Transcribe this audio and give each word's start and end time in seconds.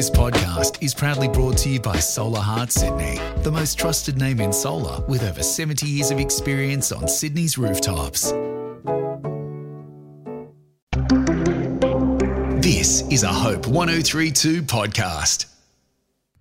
This 0.00 0.08
podcast 0.08 0.82
is 0.82 0.94
proudly 0.94 1.28
brought 1.28 1.58
to 1.58 1.68
you 1.68 1.78
by 1.78 1.96
Solahart 1.96 2.70
Sydney, 2.70 3.18
the 3.42 3.52
most 3.52 3.78
trusted 3.78 4.16
name 4.16 4.40
in 4.40 4.50
solar 4.50 5.04
with 5.04 5.22
over 5.22 5.42
70 5.42 5.86
years 5.86 6.10
of 6.10 6.18
experience 6.18 6.90
on 6.90 7.06
Sydney's 7.06 7.58
rooftops. 7.58 8.32
This 12.62 13.02
is 13.10 13.24
a 13.24 13.28
Hope 13.28 13.66
1032 13.66 14.62
podcast. 14.62 15.44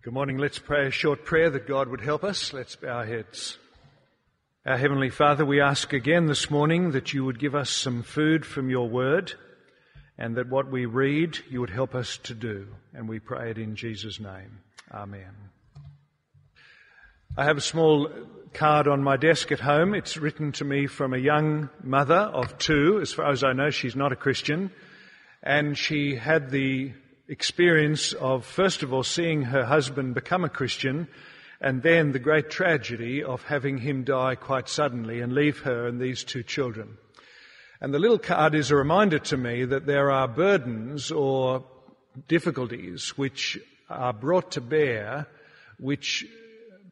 Good 0.03 0.13
morning. 0.13 0.37
Let's 0.37 0.59
pray 0.59 0.87
a 0.87 0.91
short 0.91 1.25
prayer 1.25 1.49
that 1.49 1.67
God 1.67 1.89
would 1.89 1.99
help 1.99 2.23
us. 2.23 2.53
Let's 2.53 2.77
bow 2.77 2.99
our 2.99 3.05
heads. 3.05 3.57
Our 4.65 4.77
Heavenly 4.77 5.09
Father, 5.09 5.45
we 5.45 5.59
ask 5.59 5.91
again 5.91 6.27
this 6.27 6.49
morning 6.49 6.91
that 6.91 7.13
you 7.13 7.25
would 7.25 7.39
give 7.39 7.55
us 7.55 7.69
some 7.69 8.03
food 8.03 8.45
from 8.45 8.69
your 8.69 8.87
word 8.87 9.33
and 10.19 10.35
that 10.35 10.49
what 10.49 10.69
we 10.69 10.85
read 10.85 11.39
you 11.49 11.61
would 11.61 11.69
help 11.69 11.95
us 11.95 12.17
to 12.23 12.35
do. 12.35 12.67
And 12.93 13.07
we 13.07 13.19
pray 13.19 13.51
it 13.51 13.57
in 13.57 13.75
Jesus' 13.75 14.19
name. 14.19 14.59
Amen. 14.93 15.33
I 17.37 17.45
have 17.45 17.57
a 17.57 17.61
small 17.61 18.11
card 18.53 18.89
on 18.89 19.01
my 19.01 19.15
desk 19.15 19.51
at 19.53 19.61
home. 19.61 19.95
It's 19.95 20.17
written 20.17 20.51
to 20.53 20.65
me 20.65 20.87
from 20.87 21.13
a 21.13 21.17
young 21.17 21.69
mother 21.81 22.17
of 22.17 22.57
two. 22.57 22.99
As 23.01 23.13
far 23.13 23.31
as 23.31 23.45
I 23.45 23.53
know, 23.53 23.69
she's 23.69 23.95
not 23.95 24.11
a 24.11 24.17
Christian. 24.17 24.71
And 25.41 25.77
she 25.77 26.15
had 26.15 26.51
the 26.51 26.91
experience 27.29 28.11
of, 28.11 28.45
first 28.45 28.83
of 28.83 28.91
all, 28.91 29.03
seeing 29.03 29.43
her 29.43 29.63
husband 29.63 30.15
become 30.15 30.43
a 30.43 30.49
Christian 30.49 31.07
and 31.61 31.81
then 31.81 32.11
the 32.11 32.19
great 32.19 32.49
tragedy 32.49 33.23
of 33.23 33.43
having 33.43 33.77
him 33.77 34.03
die 34.03 34.35
quite 34.35 34.67
suddenly 34.67 35.21
and 35.21 35.33
leave 35.33 35.59
her 35.59 35.87
and 35.87 35.99
these 35.99 36.23
two 36.23 36.43
children. 36.43 36.97
And 37.81 37.93
the 37.93 37.99
little 37.99 38.19
card 38.19 38.55
is 38.55 38.71
a 38.71 38.75
reminder 38.75 39.19
to 39.19 39.37
me 39.37 39.63
that 39.65 39.85
there 39.85 40.11
are 40.11 40.27
burdens 40.27 41.11
or 41.11 41.63
difficulties 42.27 43.17
which 43.17 43.57
are 43.89 44.11
brought 44.11 44.51
to 44.51 44.61
bear 44.61 45.27
which 45.79 46.25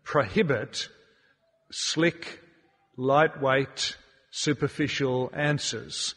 prohibit 0.04 0.88
slick, 1.72 2.40
lightweight, 2.96 3.98
superficial 4.32 5.30
answers. 5.34 6.16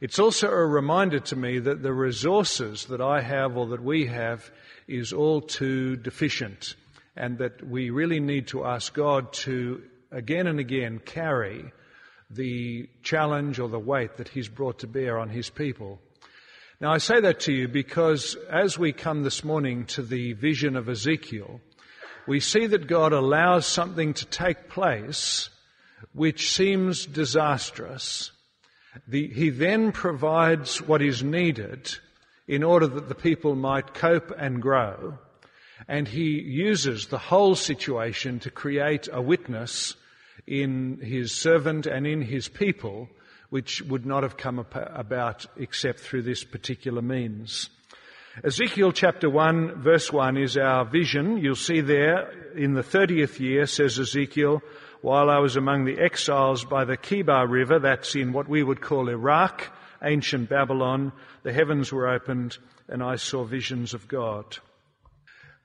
It's 0.00 0.18
also 0.18 0.48
a 0.48 0.66
reminder 0.66 1.20
to 1.20 1.36
me 1.36 1.60
that 1.60 1.82
the 1.82 1.92
resources 1.92 2.86
that 2.86 3.00
I 3.00 3.20
have 3.20 3.56
or 3.56 3.66
that 3.68 3.82
we 3.82 4.06
have 4.06 4.50
is 4.88 5.12
all 5.12 5.40
too 5.40 5.96
deficient 5.96 6.74
and 7.16 7.38
that 7.38 7.64
we 7.64 7.90
really 7.90 8.20
need 8.20 8.48
to 8.48 8.64
ask 8.64 8.94
God 8.94 9.32
to 9.44 9.82
again 10.10 10.46
and 10.46 10.58
again 10.58 11.00
carry 11.04 11.72
the 12.30 12.88
challenge 13.02 13.58
or 13.58 13.68
the 13.68 13.78
weight 13.78 14.16
that 14.16 14.28
he's 14.28 14.48
brought 14.48 14.78
to 14.80 14.86
bear 14.86 15.18
on 15.18 15.30
his 15.30 15.50
people. 15.50 15.98
Now 16.80 16.92
I 16.92 16.98
say 16.98 17.20
that 17.20 17.40
to 17.40 17.52
you 17.52 17.68
because 17.68 18.36
as 18.50 18.78
we 18.78 18.92
come 18.92 19.22
this 19.22 19.42
morning 19.42 19.86
to 19.86 20.02
the 20.02 20.34
vision 20.34 20.76
of 20.76 20.88
Ezekiel, 20.88 21.60
we 22.26 22.40
see 22.40 22.66
that 22.66 22.86
God 22.86 23.12
allows 23.12 23.66
something 23.66 24.14
to 24.14 24.26
take 24.26 24.68
place 24.68 25.48
which 26.12 26.52
seems 26.52 27.06
disastrous. 27.06 28.30
The, 29.06 29.28
he 29.28 29.50
then 29.50 29.92
provides 29.92 30.80
what 30.82 31.02
is 31.02 31.22
needed 31.22 31.96
in 32.46 32.62
order 32.62 32.86
that 32.86 33.08
the 33.08 33.14
people 33.14 33.54
might 33.54 33.94
cope 33.94 34.32
and 34.38 34.62
grow. 34.62 35.18
And 35.86 36.08
he 36.08 36.40
uses 36.40 37.06
the 37.06 37.18
whole 37.18 37.54
situation 37.54 38.40
to 38.40 38.50
create 38.50 39.08
a 39.12 39.22
witness 39.22 39.94
in 40.48 40.98
his 41.00 41.32
servant 41.32 41.86
and 41.86 42.06
in 42.06 42.22
his 42.22 42.48
people, 42.48 43.08
which 43.50 43.82
would 43.82 44.06
not 44.06 44.22
have 44.22 44.36
come 44.36 44.64
about 44.74 45.46
except 45.56 46.00
through 46.00 46.22
this 46.22 46.44
particular 46.44 47.02
means. 47.02 47.70
Ezekiel 48.44 48.92
chapter 48.92 49.28
1 49.28 49.82
verse 49.82 50.12
1 50.12 50.36
is 50.36 50.56
our 50.56 50.84
vision. 50.84 51.38
You'll 51.38 51.56
see 51.56 51.80
there 51.80 52.30
in 52.56 52.74
the 52.74 52.82
30th 52.82 53.40
year, 53.40 53.66
says 53.66 53.98
Ezekiel, 53.98 54.62
while 55.00 55.28
I 55.30 55.38
was 55.38 55.56
among 55.56 55.84
the 55.84 55.98
exiles 55.98 56.64
by 56.64 56.84
the 56.84 56.96
Chebar 56.96 57.48
River, 57.48 57.78
that's 57.78 58.14
in 58.14 58.32
what 58.32 58.48
we 58.48 58.62
would 58.62 58.80
call 58.80 59.08
Iraq, 59.08 59.72
ancient 60.02 60.48
Babylon, 60.48 61.12
the 61.42 61.52
heavens 61.52 61.92
were 61.92 62.08
opened 62.08 62.58
and 62.88 63.02
I 63.02 63.16
saw 63.16 63.44
visions 63.44 63.92
of 63.94 64.08
God. 64.08 64.58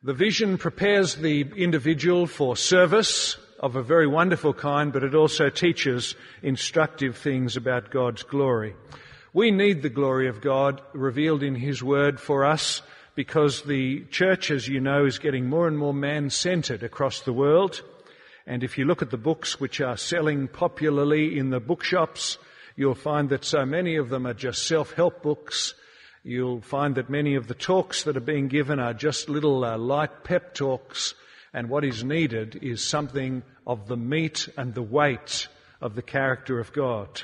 The 0.04 0.14
vision 0.14 0.58
prepares 0.58 1.16
the 1.16 1.42
individual 1.56 2.28
for 2.28 2.58
service, 2.58 3.38
of 3.64 3.78
a 3.78 3.82
very 3.82 4.08
wonderful 4.08 4.54
kind, 4.54 4.92
but 4.92 5.06
it 5.06 5.16
also 5.16 5.50
teaches 5.50 6.16
instructive 6.42 7.16
things 7.16 7.56
about 7.56 7.92
God's 7.92 8.22
glory. 8.22 8.76
We 9.32 9.52
need 9.52 9.82
the 9.82 9.90
glory 9.90 10.28
of 10.28 10.42
God 10.42 10.82
revealed 10.92 11.44
in 11.44 11.56
His 11.56 11.82
Word 11.82 12.20
for 12.20 12.44
us 12.44 12.82
because 13.16 13.62
the 13.62 14.04
church, 14.12 14.52
as 14.52 14.68
you 14.68 14.82
know, 14.82 15.06
is 15.06 15.18
getting 15.18 15.48
more 15.48 15.66
and 15.66 15.78
more 15.78 15.94
man-centered 15.94 16.84
across 16.84 17.22
the 17.22 17.32
world. 17.32 17.82
And 18.46 18.66
if 18.66 18.78
you 18.78 18.84
look 18.84 19.02
at 19.02 19.12
the 19.12 19.18
books 19.18 19.62
which 19.62 19.80
are 19.80 19.96
selling 19.96 20.50
popularly 20.50 21.40
in 21.40 21.50
the 21.50 21.62
bookshops, 21.62 22.38
you'll 22.76 22.96
find 22.96 23.30
that 23.30 23.46
so 23.46 23.66
many 23.66 23.96
of 23.96 24.10
them 24.10 24.28
are 24.28 24.34
just 24.34 24.68
self-help 24.68 25.24
books. 25.24 25.74
You'll 26.22 26.60
find 26.60 26.96
that 26.96 27.10
many 27.10 27.36
of 27.36 27.48
the 27.48 27.54
talks 27.54 28.04
that 28.04 28.18
are 28.18 28.20
being 28.20 28.50
given 28.50 28.82
are 28.82 28.94
just 28.94 29.30
little 29.30 29.64
uh, 29.64 29.78
light 29.78 30.26
pep 30.26 30.54
talks 30.54 31.14
and 31.54 31.70
what 31.70 31.86
is 31.86 32.04
needed 32.04 32.60
is 32.62 32.84
something 32.84 33.44
of 33.68 33.88
the 33.88 33.98
meat 33.98 34.50
and 34.58 34.74
the 34.74 34.82
weight 34.82 35.48
of 35.82 35.96
the 35.96 36.02
character 36.02 36.60
of 36.60 36.74
God. 36.74 37.22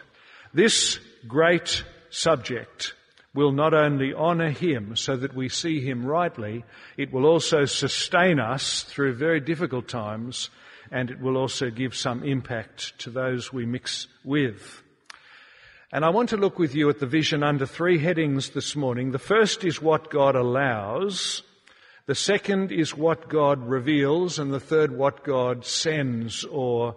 This 0.53 0.99
great 1.27 1.83
subject 2.09 2.93
will 3.33 3.51
not 3.51 3.73
only 3.73 4.13
honour 4.13 4.49
Him 4.49 4.95
so 4.95 5.15
that 5.15 5.35
we 5.35 5.49
see 5.49 5.81
Him 5.81 6.05
rightly, 6.05 6.63
it 6.97 7.11
will 7.11 7.25
also 7.25 7.65
sustain 7.65 8.39
us 8.39 8.83
through 8.83 9.13
very 9.15 9.39
difficult 9.39 9.87
times 9.87 10.49
and 10.91 11.11
it 11.11 11.19
will 11.19 11.37
also 11.37 11.69
give 11.69 11.95
some 11.95 12.23
impact 12.23 12.97
to 12.99 13.09
those 13.09 13.53
we 13.53 13.65
mix 13.65 14.07
with. 14.23 14.81
And 15.91 16.05
I 16.05 16.09
want 16.09 16.29
to 16.29 16.37
look 16.37 16.59
with 16.59 16.75
you 16.75 16.89
at 16.89 16.99
the 16.99 17.07
vision 17.07 17.43
under 17.43 17.65
three 17.65 17.97
headings 17.97 18.49
this 18.49 18.75
morning. 18.75 19.11
The 19.11 19.19
first 19.19 19.63
is 19.63 19.81
what 19.81 20.11
God 20.11 20.35
allows. 20.35 21.41
The 22.09 22.15
second 22.15 22.71
is 22.71 22.97
what 22.97 23.29
God 23.29 23.67
reveals, 23.67 24.39
and 24.39 24.51
the 24.51 24.59
third, 24.59 24.97
what 24.97 25.23
God 25.23 25.63
sends 25.63 26.43
or 26.43 26.95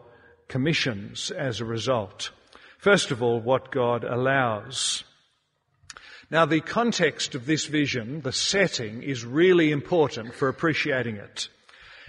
commissions 0.48 1.30
as 1.30 1.60
a 1.60 1.66
result. 1.66 2.30
First 2.78 3.10
of 3.10 3.22
all, 3.22 3.38
what 3.38 3.70
God 3.70 4.04
allows. 4.04 5.04
Now, 6.30 6.46
the 6.46 6.62
context 6.62 7.34
of 7.34 7.44
this 7.44 7.66
vision, 7.66 8.22
the 8.22 8.32
setting, 8.32 9.02
is 9.02 9.22
really 9.22 9.70
important 9.70 10.32
for 10.32 10.48
appreciating 10.48 11.16
it. 11.16 11.50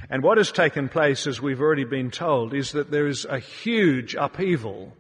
And 0.10 0.24
what 0.24 0.38
has 0.38 0.54
taken 0.54 0.88
place, 0.88 1.28
as 1.28 1.42
we've 1.42 1.60
already 1.60 1.84
been 1.84 2.10
told, 2.10 2.54
is 2.54 2.72
that 2.72 2.90
there 2.90 3.08
is 3.08 3.26
a 3.26 3.40
huge 3.40 4.16
upheaval 4.16 4.96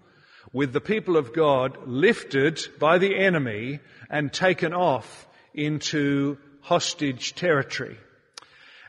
with 0.51 0.73
the 0.73 0.81
people 0.81 1.15
of 1.15 1.31
God 1.31 1.77
lifted 1.87 2.59
by 2.81 2.97
the 2.97 3.15
enemy 3.15 3.79
and 4.09 4.33
taken 4.33 4.73
off 4.73 5.25
into 5.53 6.37
hostage 6.63 7.35
territory. 7.35 7.97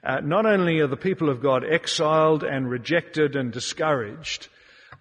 Uh, 0.02 0.20
not 0.20 0.46
only 0.46 0.80
are 0.80 0.86
the 0.86 0.96
people 0.96 1.28
of 1.28 1.42
God 1.42 1.64
exiled 1.64 2.44
and 2.44 2.70
rejected 2.70 3.36
and 3.36 3.52
discouraged, 3.52 4.48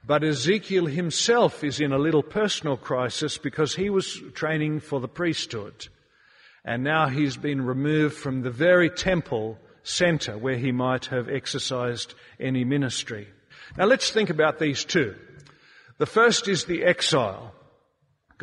but 0.05 0.23
Ezekiel 0.23 0.85
himself 0.85 1.63
is 1.63 1.79
in 1.79 1.93
a 1.93 1.97
little 1.97 2.23
personal 2.23 2.75
crisis 2.75 3.37
because 3.37 3.75
he 3.75 3.89
was 3.89 4.21
training 4.33 4.79
for 4.79 4.99
the 4.99 5.07
priesthood. 5.07 5.87
And 6.65 6.83
now 6.83 7.09
he's 7.09 7.37
been 7.37 7.65
removed 7.65 8.15
from 8.15 8.41
the 8.41 8.51
very 8.51 8.89
temple 8.89 9.57
center 9.83 10.37
where 10.37 10.57
he 10.57 10.71
might 10.71 11.05
have 11.07 11.29
exercised 11.29 12.15
any 12.39 12.63
ministry. 12.63 13.27
Now 13.77 13.85
let's 13.85 14.11
think 14.11 14.29
about 14.29 14.59
these 14.59 14.83
two. 14.83 15.15
The 15.99 16.05
first 16.05 16.47
is 16.47 16.65
the 16.65 16.83
exile. 16.83 17.53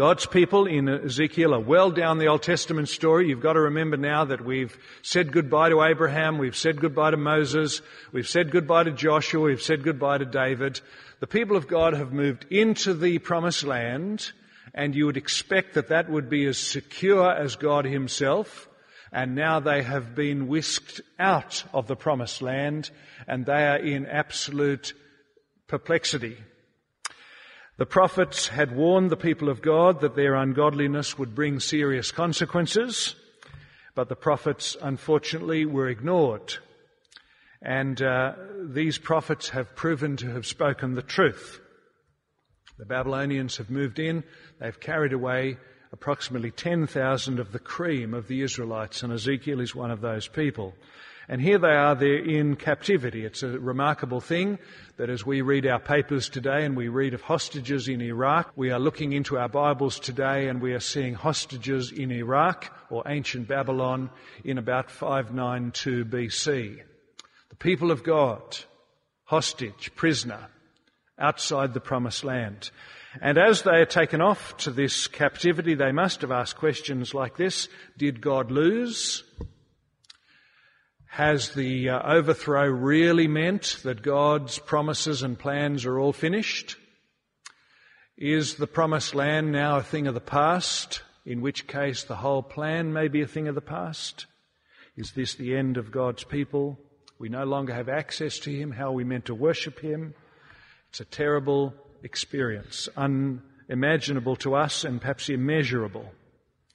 God's 0.01 0.25
people 0.25 0.67
in 0.67 0.89
Ezekiel 0.89 1.53
are 1.53 1.61
well 1.61 1.91
down 1.91 2.17
the 2.17 2.29
Old 2.29 2.43
Testament 2.43 2.89
story. 2.89 3.29
You've 3.29 3.43
got 3.43 3.53
to 3.53 3.61
remember 3.61 3.99
now 3.99 4.25
that 4.25 4.43
we've 4.43 4.75
said 5.03 5.31
goodbye 5.31 5.69
to 5.69 5.83
Abraham, 5.83 6.39
we've 6.39 6.57
said 6.57 6.81
goodbye 6.81 7.11
to 7.11 7.19
Moses, 7.19 7.83
we've 8.11 8.27
said 8.27 8.51
goodbye 8.51 8.85
to 8.85 8.93
Joshua, 8.93 9.43
we've 9.43 9.61
said 9.61 9.83
goodbye 9.83 10.17
to 10.17 10.25
David. 10.25 10.81
The 11.19 11.27
people 11.27 11.55
of 11.55 11.69
God 11.69 11.93
have 11.93 12.15
moved 12.15 12.47
into 12.49 12.95
the 12.95 13.19
promised 13.19 13.63
land, 13.63 14.33
and 14.73 14.95
you 14.95 15.05
would 15.05 15.19
expect 15.19 15.75
that 15.75 15.89
that 15.89 16.09
would 16.09 16.31
be 16.31 16.47
as 16.47 16.57
secure 16.57 17.31
as 17.31 17.57
God 17.57 17.85
himself. 17.85 18.71
And 19.13 19.35
now 19.35 19.61
they 19.61 19.83
have 19.83 20.15
been 20.15 20.49
whisked 20.49 21.03
out 21.19 21.63
of 21.75 21.89
the 21.89 21.97
promised 21.97 22.41
land, 22.41 22.91
and 23.29 23.45
they 23.45 23.67
are 23.67 23.77
in 23.77 24.07
absolute 24.07 24.95
perplexity. 25.69 26.39
The 27.81 27.87
prophets 27.87 28.49
had 28.49 28.77
warned 28.77 29.09
the 29.09 29.17
people 29.17 29.49
of 29.49 29.63
God 29.63 30.03
that 30.03 30.15
their 30.15 30.35
ungodliness 30.35 31.19
would 31.19 31.35
bring 31.35 31.61
serious 31.61 32.13
consequences, 32.13 33.17
but 33.95 34.11
the 34.11 34.17
prophets 34.17 34.77
unfortunately 34.83 35.65
were 35.65 35.89
ignored. 35.89 36.59
And 37.63 38.03
uh, 38.03 38.35
these 38.69 38.99
prophets 38.99 39.49
have 39.49 39.75
proven 39.75 40.19
to 40.19 40.31
have 40.31 40.45
spoken 40.45 40.95
the 40.95 41.01
truth. 41.01 41.59
The 42.79 42.85
Babylonians 42.85 43.57
have 43.57 43.71
moved 43.71 43.99
in, 43.99 44.25
they've 44.61 44.79
carried 44.79 45.15
away 45.15 45.57
approximately 45.91 46.51
10,000 46.51 47.41
of 47.41 47.53
the 47.53 47.59
cream 47.59 48.13
of 48.13 48.29
the 48.29 48.43
Israelites, 48.43 49.03
and 49.03 49.11
Ezekiel 49.11 49.59
is 49.59 49.75
one 49.75 49.91
of 49.91 50.03
those 50.03 50.29
people. 50.29 50.75
And 51.31 51.41
here 51.41 51.59
they 51.59 51.69
are, 51.69 51.95
they're 51.95 52.19
in 52.19 52.57
captivity. 52.57 53.25
It's 53.25 53.45
a 53.45 53.57
remarkable 53.57 54.21
thing 54.21 54.59
that 54.97 55.09
as 55.09 55.25
we 55.25 55.43
read 55.43 55.65
our 55.65 55.79
papers 55.79 56.29
today 56.29 56.65
and 56.65 56.77
we 56.77 56.89
read 56.89 57.15
of 57.15 57.21
hostages 57.21 57.87
in 57.87 58.01
Iraq, 58.01 58.51
we 58.57 58.73
are 58.73 58.81
looking 58.81 59.13
into 59.13 59.39
our 59.39 59.49
Bibles 59.49 60.01
today 60.01 60.49
and 60.49 60.61
we 60.61 60.73
are 60.73 60.81
seeing 60.81 61.15
hostages 61.15 61.93
in 61.93 62.11
Iraq 62.11 62.75
or 62.91 63.05
ancient 63.07 63.47
Babylon 63.47 64.11
in 64.43 64.59
about 64.59 64.91
592 64.91 66.05
BC. 66.05 66.81
The 67.51 67.57
people 67.57 67.93
of 67.93 68.03
God, 68.03 68.43
hostage, 69.23 69.93
prisoner, 69.95 70.49
outside 71.17 71.75
the 71.75 71.81
promised 71.81 72.25
land. 72.25 72.73
And 73.23 73.39
as 73.39 73.63
they 73.63 73.77
are 73.77 73.87
taken 73.87 74.21
off 74.21 74.57
to 74.57 74.73
this 74.73 75.07
captivity, 75.07 75.77
they 75.77 75.93
must 75.93 76.23
have 76.23 76.33
asked 76.33 76.57
questions 76.57 77.15
like 77.15 77.37
this. 77.37 77.69
Did 77.97 78.21
God 78.21 78.51
lose? 78.51 79.23
Has 81.15 81.51
the 81.51 81.89
uh, 81.89 82.03
overthrow 82.09 82.67
really 82.67 83.27
meant 83.27 83.79
that 83.83 84.01
God's 84.01 84.61
promises 84.61 85.25
and 85.25 85.37
plans 85.37 85.85
are 85.85 85.99
all 85.99 86.13
finished? 86.13 86.77
Is 88.17 88.55
the 88.55 88.69
promised 88.69 89.13
land 89.17 89.51
now 89.51 89.79
a 89.79 89.83
thing 89.83 90.07
of 90.07 90.15
the 90.15 90.21
past, 90.21 91.03
in 91.27 91.41
which 91.41 91.67
case 91.67 92.05
the 92.05 92.15
whole 92.15 92.45
plan 92.45 92.93
may 92.93 93.09
be 93.09 93.23
a 93.23 93.27
thing 93.27 93.49
of 93.49 93.57
the 93.57 93.61
past? 93.61 94.27
Is 94.97 95.11
this 95.11 95.35
the 95.35 95.57
end 95.57 95.79
of 95.79 95.91
God's 95.91 96.23
people? 96.23 96.79
We 97.19 97.29
no 97.29 97.43
longer 97.43 97.75
have 97.75 97.89
access 97.89 98.39
to 98.41 98.51
Him. 98.53 98.71
How 98.71 98.91
are 98.91 98.93
we 98.93 99.05
meant 99.05 99.25
to 99.25 99.35
worship 99.35 99.81
Him? 99.81 100.15
It's 100.91 101.01
a 101.01 101.05
terrible 101.05 101.75
experience, 102.05 102.89
unimaginable 102.97 104.37
to 104.37 104.55
us 104.55 104.85
and 104.85 105.01
perhaps 105.01 105.29
immeasurable. 105.29 106.09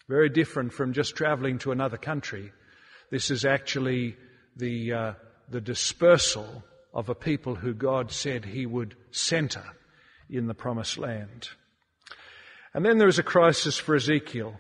Very 0.10 0.28
different 0.28 0.74
from 0.74 0.92
just 0.92 1.16
traveling 1.16 1.58
to 1.60 1.72
another 1.72 1.98
country. 1.98 2.52
This 3.12 3.32
is 3.32 3.46
actually 3.46 4.18
the, 4.56 4.94
uh, 4.94 5.14
the 5.50 5.62
dispersal 5.62 6.64
of 6.94 7.10
a 7.10 7.16
people 7.16 7.56
who 7.56 7.74
God 7.74 8.12
said 8.12 8.46
He 8.46 8.66
would 8.66 8.96
center 9.12 9.64
in 10.30 10.48
the 10.48 10.54
promised 10.54 10.98
land. 10.98 11.50
And 12.74 12.86
then 12.86 12.98
there 12.98 13.08
is 13.08 13.20
a 13.20 13.24
crisis 13.24 13.78
for 13.78 13.96
Ezekiel. 13.96 14.56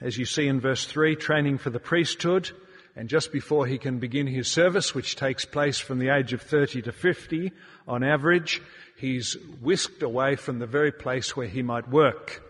As 0.00 0.18
you 0.18 0.24
see 0.24 0.46
in 0.46 0.60
verse 0.60 0.84
3, 0.84 1.16
training 1.16 1.58
for 1.58 1.70
the 1.70 1.80
priesthood, 1.80 2.50
and 2.94 3.08
just 3.08 3.32
before 3.32 3.66
he 3.66 3.78
can 3.78 3.98
begin 3.98 4.26
his 4.26 4.48
service, 4.48 4.94
which 4.94 5.16
takes 5.16 5.44
place 5.44 5.78
from 5.78 5.98
the 5.98 6.08
age 6.08 6.32
of 6.32 6.42
30 6.42 6.82
to 6.82 6.92
50 6.92 7.52
on 7.86 8.02
average, 8.02 8.62
he's 8.96 9.36
whisked 9.60 10.02
away 10.02 10.36
from 10.36 10.58
the 10.58 10.66
very 10.66 10.92
place 10.92 11.36
where 11.36 11.46
he 11.46 11.62
might 11.62 11.88
work. 11.88 12.42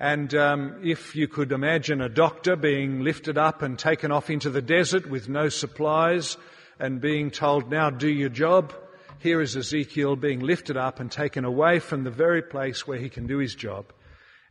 And 0.00 0.34
um, 0.34 0.80
if 0.82 1.14
you 1.14 1.28
could 1.28 1.52
imagine 1.52 2.00
a 2.00 2.08
doctor 2.08 2.56
being 2.56 3.00
lifted 3.00 3.36
up 3.36 3.60
and 3.60 3.78
taken 3.78 4.10
off 4.10 4.30
into 4.30 4.48
the 4.48 4.62
desert 4.62 5.06
with 5.10 5.28
no 5.28 5.50
supplies 5.50 6.38
and 6.78 7.02
being 7.02 7.30
told, 7.30 7.70
now 7.70 7.90
do 7.90 8.08
your 8.08 8.30
job, 8.30 8.72
here 9.18 9.42
is 9.42 9.58
Ezekiel 9.58 10.16
being 10.16 10.40
lifted 10.40 10.78
up 10.78 11.00
and 11.00 11.12
taken 11.12 11.44
away 11.44 11.80
from 11.80 12.04
the 12.04 12.10
very 12.10 12.40
place 12.40 12.86
where 12.86 12.96
he 12.96 13.10
can 13.10 13.26
do 13.26 13.36
his 13.36 13.54
job. 13.54 13.92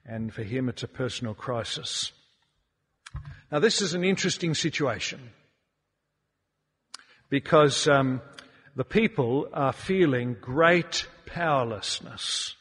And 0.05 0.31
for 0.31 0.43
him, 0.43 0.69
it's 0.69 0.83
a 0.83 0.87
personal 0.87 1.33
crisis. 1.33 2.11
Now, 3.51 3.57
this 3.57 3.81
is 3.81 3.95
an 3.95 4.03
interesting 4.03 4.53
situation 4.53 5.31
because 7.31 7.87
um, 7.87 8.21
the 8.75 8.85
people 8.85 9.49
are 9.51 9.73
feeling 9.73 10.37
great 10.39 11.07
powerlessness. 11.25 12.55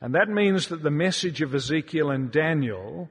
And 0.00 0.14
that 0.14 0.28
means 0.28 0.68
that 0.68 0.82
the 0.82 0.90
message 0.90 1.42
of 1.42 1.54
Ezekiel 1.54 2.10
and 2.10 2.30
Daniel, 2.30 3.10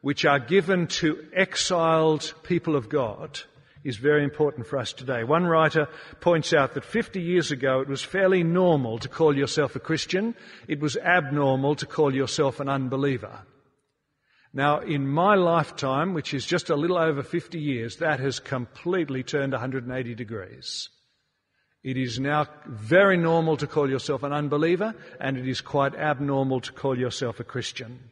which 0.00 0.24
are 0.24 0.38
given 0.38 0.86
to 0.86 1.26
exiled 1.34 2.32
people 2.42 2.76
of 2.76 2.88
God, 2.88 3.40
is 3.84 3.98
very 3.98 4.24
important 4.24 4.66
for 4.66 4.78
us 4.78 4.94
today. 4.94 5.24
One 5.24 5.44
writer 5.44 5.86
points 6.20 6.54
out 6.54 6.72
that 6.74 6.84
50 6.84 7.20
years 7.20 7.52
ago 7.52 7.80
it 7.80 7.88
was 7.88 8.02
fairly 8.02 8.42
normal 8.42 8.98
to 9.00 9.08
call 9.08 9.36
yourself 9.36 9.76
a 9.76 9.80
Christian. 9.80 10.34
It 10.66 10.80
was 10.80 10.96
abnormal 10.96 11.76
to 11.76 11.86
call 11.86 12.14
yourself 12.14 12.60
an 12.60 12.70
unbeliever. 12.70 13.40
Now, 14.54 14.80
in 14.80 15.06
my 15.06 15.34
lifetime, 15.34 16.14
which 16.14 16.32
is 16.32 16.46
just 16.46 16.70
a 16.70 16.76
little 16.76 16.96
over 16.96 17.22
50 17.22 17.58
years, 17.58 17.96
that 17.96 18.20
has 18.20 18.38
completely 18.38 19.22
turned 19.22 19.52
180 19.52 20.14
degrees. 20.14 20.88
It 21.84 21.98
is 21.98 22.18
now 22.18 22.46
very 22.66 23.18
normal 23.18 23.58
to 23.58 23.66
call 23.66 23.90
yourself 23.90 24.22
an 24.22 24.32
unbeliever, 24.32 24.94
and 25.20 25.36
it 25.36 25.46
is 25.46 25.60
quite 25.60 25.94
abnormal 25.94 26.62
to 26.62 26.72
call 26.72 26.98
yourself 26.98 27.40
a 27.40 27.44
Christian. 27.44 28.10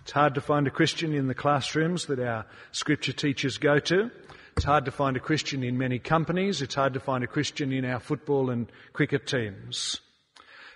It's 0.00 0.10
hard 0.10 0.34
to 0.34 0.40
find 0.40 0.66
a 0.66 0.70
Christian 0.70 1.14
in 1.14 1.28
the 1.28 1.34
classrooms 1.34 2.06
that 2.06 2.18
our 2.18 2.44
scripture 2.72 3.12
teachers 3.12 3.58
go 3.58 3.78
to. 3.78 4.10
It's 4.56 4.64
hard 4.64 4.86
to 4.86 4.90
find 4.90 5.16
a 5.16 5.20
Christian 5.20 5.62
in 5.62 5.78
many 5.78 6.00
companies. 6.00 6.62
It's 6.62 6.74
hard 6.74 6.94
to 6.94 7.00
find 7.00 7.22
a 7.22 7.28
Christian 7.28 7.72
in 7.72 7.84
our 7.84 8.00
football 8.00 8.50
and 8.50 8.70
cricket 8.92 9.24
teams. 9.24 10.00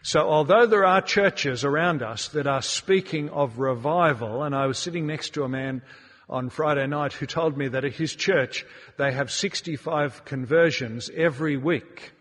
So 0.03 0.21
although 0.21 0.67
there 0.67 0.85
are 0.85 1.03
churches 1.03 1.65
around 1.65 2.01
us 2.01 2.29
that 2.29 2.47
are 2.47 2.63
speaking 2.63 3.29
of 3.31 3.59
revival, 3.59 4.45
and 4.45 4.55
I 4.55 4.67
was 4.67 4.79
sitting 4.79 5.05
next 5.05 5.35
to 5.35 5.43
a 5.43 5.49
man 5.49 5.83
on 6.29 6.51
Friday 6.51 6.87
night 6.87 7.13
who 7.13 7.27
told 7.27 7.57
me 7.57 7.69
that 7.69 7.85
at 7.85 7.95
his 7.95 8.15
church 8.15 8.65
they 8.99 9.13
have 9.13 9.31
65 9.31 10.25
conversions 10.25 11.11
every 11.15 11.57
week. 11.57 12.13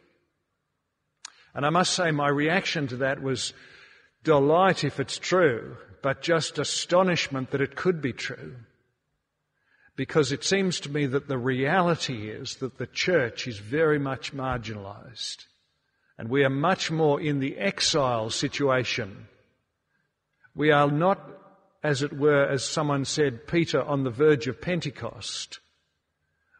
And 1.53 1.65
I 1.65 1.69
must 1.69 1.93
say 1.93 2.11
my 2.11 2.27
reaction 2.27 2.87
to 2.87 2.97
that 2.97 3.21
was 3.21 3.53
delight 4.23 4.83
if 4.83 4.99
it's 4.99 5.17
true, 5.17 5.77
but 6.03 6.21
just 6.21 6.59
astonishment 6.59 7.51
that 7.51 7.61
it 7.61 7.75
could 7.75 8.01
be 8.01 8.13
true. 8.13 8.55
Because 9.95 10.33
it 10.33 10.43
seems 10.43 10.81
to 10.81 10.91
me 10.91 11.05
that 11.05 11.29
the 11.29 11.37
reality 11.37 12.29
is 12.29 12.55
that 12.55 12.77
the 12.77 12.87
church 12.87 13.47
is 13.47 13.57
very 13.59 13.97
much 13.97 14.33
marginalized. 14.33 15.45
And 16.17 16.29
we 16.29 16.43
are 16.43 16.49
much 16.49 16.91
more 16.91 17.21
in 17.21 17.39
the 17.39 17.57
exile 17.57 18.29
situation. 18.29 19.27
We 20.53 20.71
are 20.71 20.91
not 20.91 21.19
as 21.85 22.01
it 22.01 22.11
were, 22.11 22.45
as 22.45 22.63
someone 22.63 23.05
said, 23.05 23.45
Peter 23.45 23.81
on 23.81 24.03
the 24.03 24.09
verge 24.09 24.47
of 24.47 24.59
Pentecost. 24.59 25.59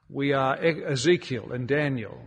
We 0.08 0.34
are 0.34 0.56
Ezekiel 0.56 1.52
and 1.52 1.68
Daniel 1.68 2.20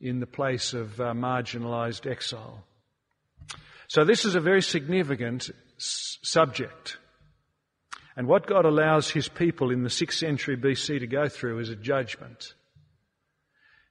in 0.00 0.20
the 0.20 0.26
place 0.26 0.72
of 0.72 0.98
uh, 0.98 1.12
marginalized 1.12 2.10
exile. 2.10 2.64
So 3.88 4.04
this 4.04 4.24
is 4.24 4.34
a 4.34 4.40
very 4.40 4.62
significant 4.62 5.50
s- 5.76 6.18
subject. 6.22 6.96
And 8.16 8.26
what 8.26 8.46
God 8.46 8.64
allows 8.64 9.10
his 9.10 9.28
people 9.28 9.70
in 9.70 9.82
the 9.82 9.90
6th 9.90 10.14
century 10.14 10.56
BC 10.56 11.00
to 11.00 11.06
go 11.06 11.28
through 11.28 11.58
is 11.58 11.68
a 11.68 11.76
judgment. 11.76 12.54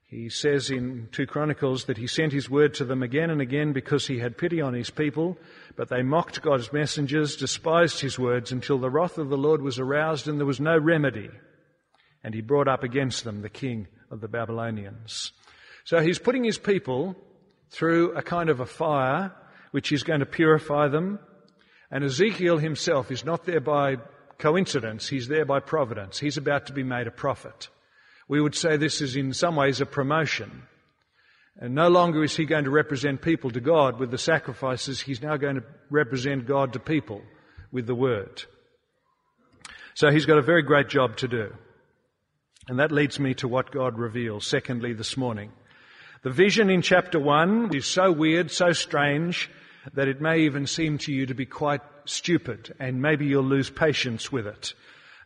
He 0.08 0.28
says 0.28 0.70
in 0.70 1.08
2 1.10 1.26
Chronicles 1.26 1.86
that 1.86 1.98
he 1.98 2.06
sent 2.06 2.32
his 2.32 2.48
word 2.48 2.74
to 2.74 2.84
them 2.84 3.02
again 3.02 3.28
and 3.28 3.40
again 3.40 3.72
because 3.72 4.06
he 4.06 4.20
had 4.20 4.38
pity 4.38 4.60
on 4.60 4.72
his 4.72 4.88
people, 4.88 5.36
but 5.74 5.88
they 5.88 6.02
mocked 6.02 6.42
God's 6.42 6.72
messengers, 6.72 7.34
despised 7.34 8.00
his 8.00 8.16
words 8.16 8.52
until 8.52 8.78
the 8.78 8.90
wrath 8.90 9.18
of 9.18 9.30
the 9.30 9.36
Lord 9.36 9.62
was 9.62 9.80
aroused 9.80 10.28
and 10.28 10.38
there 10.38 10.46
was 10.46 10.60
no 10.60 10.78
remedy. 10.78 11.28
And 12.22 12.34
he 12.34 12.40
brought 12.40 12.68
up 12.68 12.84
against 12.84 13.24
them 13.24 13.42
the 13.42 13.48
king 13.48 13.88
of 14.10 14.20
the 14.20 14.28
Babylonians. 14.28 15.32
So 15.84 16.00
he's 16.00 16.20
putting 16.20 16.44
his 16.44 16.58
people 16.58 17.16
through 17.70 18.12
a 18.12 18.22
kind 18.22 18.48
of 18.48 18.60
a 18.60 18.66
fire 18.66 19.32
which 19.72 19.90
is 19.90 20.04
going 20.04 20.20
to 20.20 20.26
purify 20.26 20.86
them. 20.86 21.18
And 21.90 22.04
Ezekiel 22.04 22.58
himself 22.58 23.10
is 23.10 23.24
not 23.24 23.44
there 23.44 23.60
by 23.60 23.96
coincidence, 24.38 25.08
he's 25.08 25.26
there 25.26 25.44
by 25.44 25.60
providence. 25.60 26.20
He's 26.20 26.36
about 26.36 26.66
to 26.66 26.72
be 26.72 26.84
made 26.84 27.08
a 27.08 27.12
prophet. 27.12 27.68
We 28.28 28.40
would 28.40 28.54
say 28.54 28.76
this 28.76 29.00
is 29.00 29.16
in 29.16 29.32
some 29.32 29.56
ways 29.56 29.80
a 29.80 29.86
promotion. 29.86 30.62
And 31.58 31.74
no 31.74 31.88
longer 31.88 32.22
is 32.22 32.36
he 32.36 32.44
going 32.44 32.64
to 32.64 32.70
represent 32.70 33.22
people 33.22 33.50
to 33.50 33.60
God 33.60 33.98
with 33.98 34.10
the 34.10 34.18
sacrifices, 34.18 35.00
he's 35.00 35.22
now 35.22 35.36
going 35.36 35.56
to 35.56 35.64
represent 35.90 36.46
God 36.46 36.72
to 36.74 36.78
people 36.78 37.22
with 37.72 37.86
the 37.86 37.94
word. 37.94 38.42
So 39.94 40.10
he's 40.10 40.26
got 40.26 40.38
a 40.38 40.42
very 40.42 40.62
great 40.62 40.88
job 40.88 41.16
to 41.18 41.28
do. 41.28 41.54
And 42.68 42.78
that 42.80 42.92
leads 42.92 43.18
me 43.18 43.32
to 43.34 43.48
what 43.48 43.70
God 43.70 43.98
reveals, 43.98 44.46
secondly, 44.46 44.92
this 44.92 45.16
morning. 45.16 45.52
The 46.22 46.30
vision 46.30 46.68
in 46.68 46.82
chapter 46.82 47.18
1 47.18 47.74
is 47.74 47.86
so 47.86 48.10
weird, 48.10 48.50
so 48.50 48.72
strange, 48.72 49.48
that 49.94 50.08
it 50.08 50.20
may 50.20 50.40
even 50.40 50.66
seem 50.66 50.98
to 50.98 51.12
you 51.12 51.26
to 51.26 51.34
be 51.34 51.46
quite 51.46 51.82
stupid, 52.04 52.74
and 52.80 53.00
maybe 53.00 53.26
you'll 53.26 53.44
lose 53.44 53.70
patience 53.70 54.32
with 54.32 54.46
it. 54.46 54.74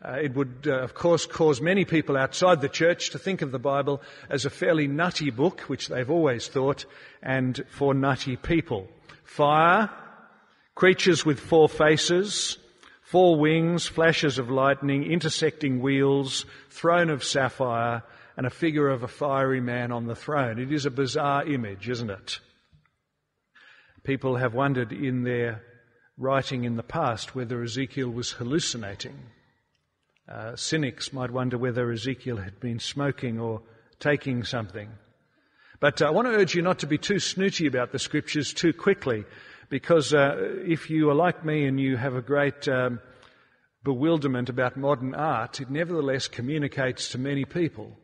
Uh, 0.03 0.13
it 0.13 0.35
would, 0.35 0.67
uh, 0.67 0.79
of 0.79 0.95
course, 0.95 1.27
cause 1.27 1.61
many 1.61 1.85
people 1.85 2.17
outside 2.17 2.61
the 2.61 2.69
church 2.69 3.11
to 3.11 3.19
think 3.19 3.43
of 3.43 3.53
the 3.53 3.59
Bible 3.59 4.01
as 4.31 4.47
a 4.47 4.51
fairly 4.51 4.89
nutty 4.89 5.31
book, 5.31 5.61
which 5.63 5.89
they've 5.89 6.11
always 6.11 6.49
thought, 6.49 6.87
and 7.23 7.63
for 7.69 7.93
nutty 7.93 8.37
people. 8.37 8.89
Fire, 9.25 9.91
creatures 10.75 11.27
with 11.27 11.39
four 11.39 11.69
faces, 11.69 12.57
four 13.03 13.39
wings, 13.39 13.87
flashes 13.87 14.39
of 14.39 14.51
lightning, 14.51 15.05
intersecting 15.05 15.81
wheels, 15.81 16.47
throne 16.71 17.11
of 17.11 17.23
sapphire, 17.23 18.03
and 18.39 18.47
a 18.47 18.51
figure 18.51 18.89
of 18.89 19.03
a 19.03 19.09
fiery 19.09 19.61
man 19.61 19.93
on 19.93 20.07
the 20.07 20.17
throne. 20.17 20.59
It 20.59 20.73
is 20.73 20.87
a 20.87 20.91
bizarre 20.91 21.45
image, 21.47 21.91
isn't 21.91 22.09
it? 22.09 22.39
People 24.03 24.37
have 24.37 24.55
wondered 24.55 24.93
in 24.93 25.25
their 25.25 25.63
writing 26.17 26.65
in 26.65 26.77
the 26.77 26.83
past 26.83 27.35
whether 27.35 27.63
Ezekiel 27.63 28.09
was 28.09 28.33
hallucinating. 28.33 29.19
Uh, 30.31 30.55
cynics 30.55 31.13
might 31.13 31.31
wonder 31.33 31.59
whether 31.59 31.91
Ezekiel 31.91 32.37
had 32.37 32.61
been 32.61 32.79
smoking 32.79 33.41
or 33.41 33.63
taking 33.99 34.45
something. 34.45 34.89
But 35.81 36.01
uh, 36.01 36.07
I 36.07 36.11
want 36.11 36.29
to 36.29 36.35
urge 36.35 36.55
you 36.55 36.63
not 36.63 36.79
to 36.81 36.87
be 36.87 36.99
too 36.99 37.19
snooty 37.19 37.67
about 37.67 37.91
the 37.91 37.99
scriptures 37.99 38.55
too 38.55 38.73
quickly, 38.73 39.25
because 39.71 40.15
uh, 40.15 40.37
if 40.65 40.89
you 40.89 41.11
are 41.11 41.15
like 41.15 41.45
me 41.45 41.67
and 41.67 41.81
you 41.81 41.97
have 41.97 42.15
a 42.15 42.23
great 42.23 42.69
um, 42.69 43.01
bewilderment 43.83 44.49
about 44.49 44.77
modern 44.77 45.17
art, 45.17 45.61
it 45.61 45.69
nevertheless 45.69 46.29
communicates 46.29 47.09
to 47.09 47.19
many 47.19 47.45
people. 47.45 47.97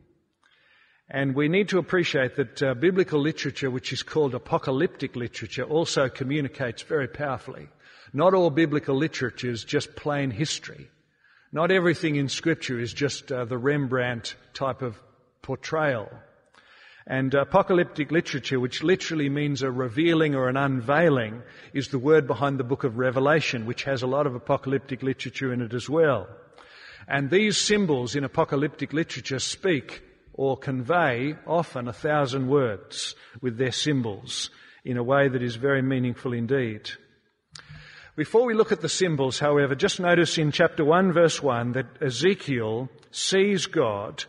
And 1.09 1.37
we 1.37 1.49
need 1.49 1.68
to 1.68 1.78
appreciate 1.78 2.35
that 2.37 2.61
uh, 2.61 2.75
biblical 2.75 3.21
literature, 3.21 3.71
which 3.71 3.92
is 3.92 4.02
called 4.02 4.35
apocalyptic 4.35 5.14
literature, 5.14 5.62
also 5.62 6.09
communicates 6.09 6.83
very 6.83 7.06
powerfully. 7.06 7.68
Not 8.12 8.35
all 8.35 8.50
biblical 8.50 8.97
literature 8.97 9.50
is 9.50 9.62
just 9.62 9.95
plain 9.95 10.33
history. 10.33 10.88
Not 11.53 11.71
everything 11.71 12.17
in 12.17 12.29
scripture 12.29 12.79
is 12.79 12.93
just 12.93 13.31
uh, 13.31 13.45
the 13.45 13.59
Rembrandt 13.59 14.35
type 14.53 14.83
of 14.83 15.00
portrayal. 15.43 16.11
And 17.07 17.33
apocalyptic 17.35 18.11
literature, 18.11 18.59
which 18.59 18.83
literally 18.83 19.29
means 19.29 19.62
a 19.62 19.71
revealing 19.71 20.35
or 20.35 20.49
an 20.49 20.57
unveiling, 20.57 21.43
is 21.73 21.88
the 21.88 22.00
word 22.00 22.26
behind 22.26 22.59
the 22.59 22.65
book 22.65 22.83
of 22.83 22.99
Revelation, 22.99 23.65
which 23.65 23.85
has 23.85 24.03
a 24.03 24.09
lot 24.09 24.26
of 24.26 24.35
apocalyptic 24.35 25.05
literature 25.05 25.53
in 25.53 25.62
it 25.62 25.73
as 25.73 25.88
well. 25.88 26.26
And 27.07 27.31
these 27.31 27.57
symbols 27.57 28.17
in 28.17 28.25
apocalyptic 28.25 28.93
literature 28.93 29.38
speak 29.38 30.03
or 30.33 30.57
convey 30.57 31.37
often 31.47 31.87
a 31.87 31.93
thousand 31.93 32.49
words 32.49 33.15
with 33.41 33.57
their 33.57 33.71
symbols 33.71 34.50
in 34.85 34.97
a 34.97 35.05
way 35.05 35.29
that 35.29 35.43
is 35.43 35.55
very 35.55 35.83
meaningful 35.83 36.33
indeed. 36.33 36.91
Before 38.16 38.46
we 38.46 38.54
look 38.54 38.73
at 38.73 38.80
the 38.80 38.88
symbols, 38.88 39.38
however, 39.38 39.75
just 39.75 40.00
notice 40.00 40.38
in 40.38 40.50
chapter 40.50 40.85
1 40.85 41.12
verse 41.12 41.42
1 41.42 41.73
that 41.73 42.02
Ezekiel 42.02 42.88
sees 43.11 43.66
God 43.66 44.25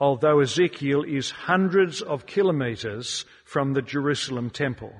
although 0.00 0.40
Ezekiel 0.40 1.02
is 1.02 1.30
hundreds 1.30 2.02
of 2.02 2.26
kilometres 2.26 3.24
from 3.44 3.72
the 3.72 3.82
Jerusalem 3.82 4.50
temple. 4.50 4.92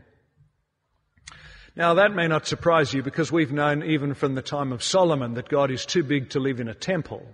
Now 1.76 1.94
that 1.94 2.14
may 2.14 2.28
not 2.28 2.46
surprise 2.46 2.94
you 2.94 3.02
because 3.02 3.32
we've 3.32 3.52
known 3.52 3.82
even 3.82 4.14
from 4.14 4.34
the 4.34 4.42
time 4.42 4.72
of 4.72 4.82
Solomon 4.82 5.34
that 5.34 5.48
God 5.48 5.70
is 5.70 5.84
too 5.84 6.04
big 6.04 6.30
to 6.30 6.40
live 6.40 6.60
in 6.60 6.68
a 6.68 6.74
temple. 6.74 7.26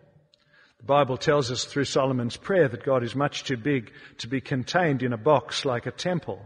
The 0.79 0.87
Bible 0.87 1.19
tells 1.19 1.51
us 1.51 1.65
through 1.65 1.85
Solomon's 1.85 2.39
prayer 2.39 2.67
that 2.69 2.85
God 2.85 3.03
is 3.03 3.15
much 3.15 3.45
too 3.45 3.59
big 3.59 3.93
to 4.19 4.29
be 4.29 4.41
contained 4.41 5.03
in 5.03 5.13
a 5.13 5.19
box 5.19 5.67
like 5.67 5.85
a 5.85 5.91
temple. 5.91 6.41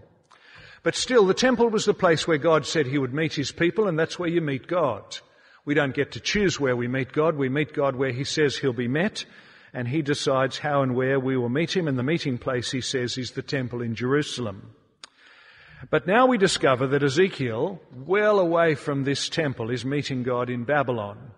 But 0.85 0.95
still, 0.95 1.27
the 1.27 1.35
temple 1.35 1.71
was 1.71 1.87
the 1.87 1.95
place 1.95 2.29
where 2.29 2.39
God 2.39 2.67
said 2.67 2.87
he 2.87 2.99
would 2.99 3.15
meet 3.15 3.33
his 3.33 3.51
people 3.51 3.89
and 3.89 3.99
that's 3.99 4.19
where 4.19 4.29
you 4.29 4.41
meet 4.41 4.69
God. 4.69 5.03
We 5.65 5.75
don't 5.75 5.95
get 5.95 6.13
to 6.13 6.21
choose 6.21 6.61
where 6.61 6.77
we 6.77 6.87
meet 6.87 7.11
God. 7.11 7.37
We 7.37 7.49
meet 7.49 7.73
God 7.73 7.97
where 7.97 8.13
he 8.13 8.23
says 8.23 8.57
he'll 8.57 8.75
be 8.75 8.87
met 8.87 9.25
and 9.75 9.89
he 9.89 10.03
decides 10.03 10.59
how 10.59 10.83
and 10.83 10.95
where 10.95 11.19
we 11.19 11.37
will 11.37 11.49
meet 11.49 11.77
him, 11.77 11.89
and 11.89 11.99
the 11.99 12.05
meeting 12.05 12.39
place, 12.39 12.71
he 12.71 12.81
says, 12.81 13.19
is 13.19 13.33
the 13.33 13.43
temple 13.43 13.83
in 13.83 13.97
Jerusalem. 13.97 14.71
But 15.91 16.07
now 16.07 16.27
we 16.27 16.39
discover 16.39 16.87
that 16.87 17.03
Ezekiel, 17.03 17.81
well 17.93 18.39
away 18.39 18.77
from 18.77 19.03
this 19.03 19.29
temple, 19.29 19.71
is 19.71 19.85
meeting 19.85 20.23
God 20.23 20.49
in 20.49 20.63
Babylon. 20.63 21.33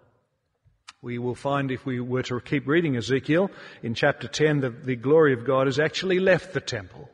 We 1.00 1.19
will 1.19 1.35
find 1.35 1.71
if 1.71 1.87
we 1.87 1.99
were 1.99 2.23
to 2.25 2.41
keep 2.41 2.67
reading 2.67 2.97
Ezekiel 2.97 3.50
in 3.83 3.95
chapter 3.95 4.29
10 4.29 4.61
that 4.61 4.85
the 4.85 4.97
glory 4.97 5.33
of 5.33 5.47
God 5.47 5.67
has 5.67 5.79
actually 5.79 6.21
left 6.21 6.53
the 6.53 6.61
temple. 6.61 7.09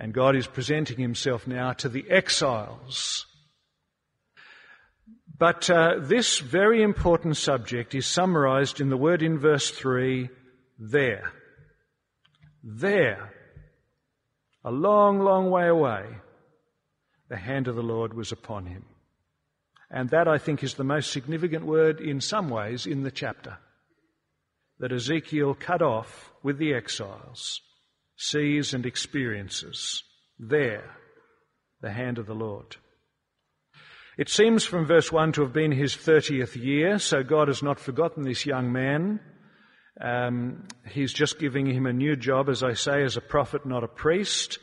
And 0.00 0.12
God 0.12 0.34
is 0.34 0.48
presenting 0.48 0.98
himself 0.98 1.46
now 1.46 1.74
to 1.74 1.88
the 1.88 2.10
exiles 2.10 3.26
but 5.40 5.70
uh, 5.70 5.94
this 5.98 6.38
very 6.38 6.82
important 6.82 7.38
subject 7.38 7.94
is 7.94 8.06
summarized 8.06 8.78
in 8.78 8.90
the 8.90 8.96
word 8.98 9.22
in 9.22 9.38
verse 9.38 9.70
3 9.70 10.28
there. 10.78 11.32
There. 12.62 13.32
A 14.62 14.70
long, 14.70 15.20
long 15.20 15.50
way 15.50 15.66
away, 15.66 16.04
the 17.30 17.38
hand 17.38 17.68
of 17.68 17.74
the 17.74 17.82
Lord 17.82 18.12
was 18.12 18.32
upon 18.32 18.66
him. 18.66 18.84
And 19.90 20.10
that, 20.10 20.28
I 20.28 20.36
think, 20.36 20.62
is 20.62 20.74
the 20.74 20.84
most 20.84 21.10
significant 21.10 21.64
word 21.64 22.02
in 22.02 22.20
some 22.20 22.50
ways 22.50 22.86
in 22.86 23.02
the 23.02 23.10
chapter. 23.10 23.56
That 24.78 24.92
Ezekiel 24.92 25.56
cut 25.58 25.80
off 25.80 26.30
with 26.42 26.58
the 26.58 26.74
exiles 26.74 27.62
sees 28.20 28.74
and 28.74 28.84
experiences 28.84 30.04
there 30.38 30.94
the 31.80 31.90
hand 31.90 32.18
of 32.18 32.26
the 32.26 32.34
Lord. 32.34 32.76
It 34.18 34.28
seems 34.28 34.64
from 34.64 34.84
verse 34.84 35.10
1 35.10 35.32
to 35.32 35.42
have 35.42 35.54
been 35.54 35.72
his 35.72 35.96
30th 35.96 36.54
year, 36.54 36.98
so 36.98 37.22
God 37.22 37.48
has 37.48 37.62
not 37.62 37.80
forgotten 37.80 38.24
this 38.24 38.44
young 38.44 38.70
man. 38.70 39.20
Um, 39.98 40.68
he's 40.86 41.14
just 41.14 41.38
giving 41.38 41.64
him 41.66 41.86
a 41.86 41.92
new 41.94 42.14
job, 42.16 42.50
as 42.50 42.62
I 42.62 42.74
say, 42.74 43.02
as 43.02 43.16
a 43.16 43.22
prophet, 43.22 43.64
not 43.64 43.84
a 43.84 43.88
priest. 43.88 44.58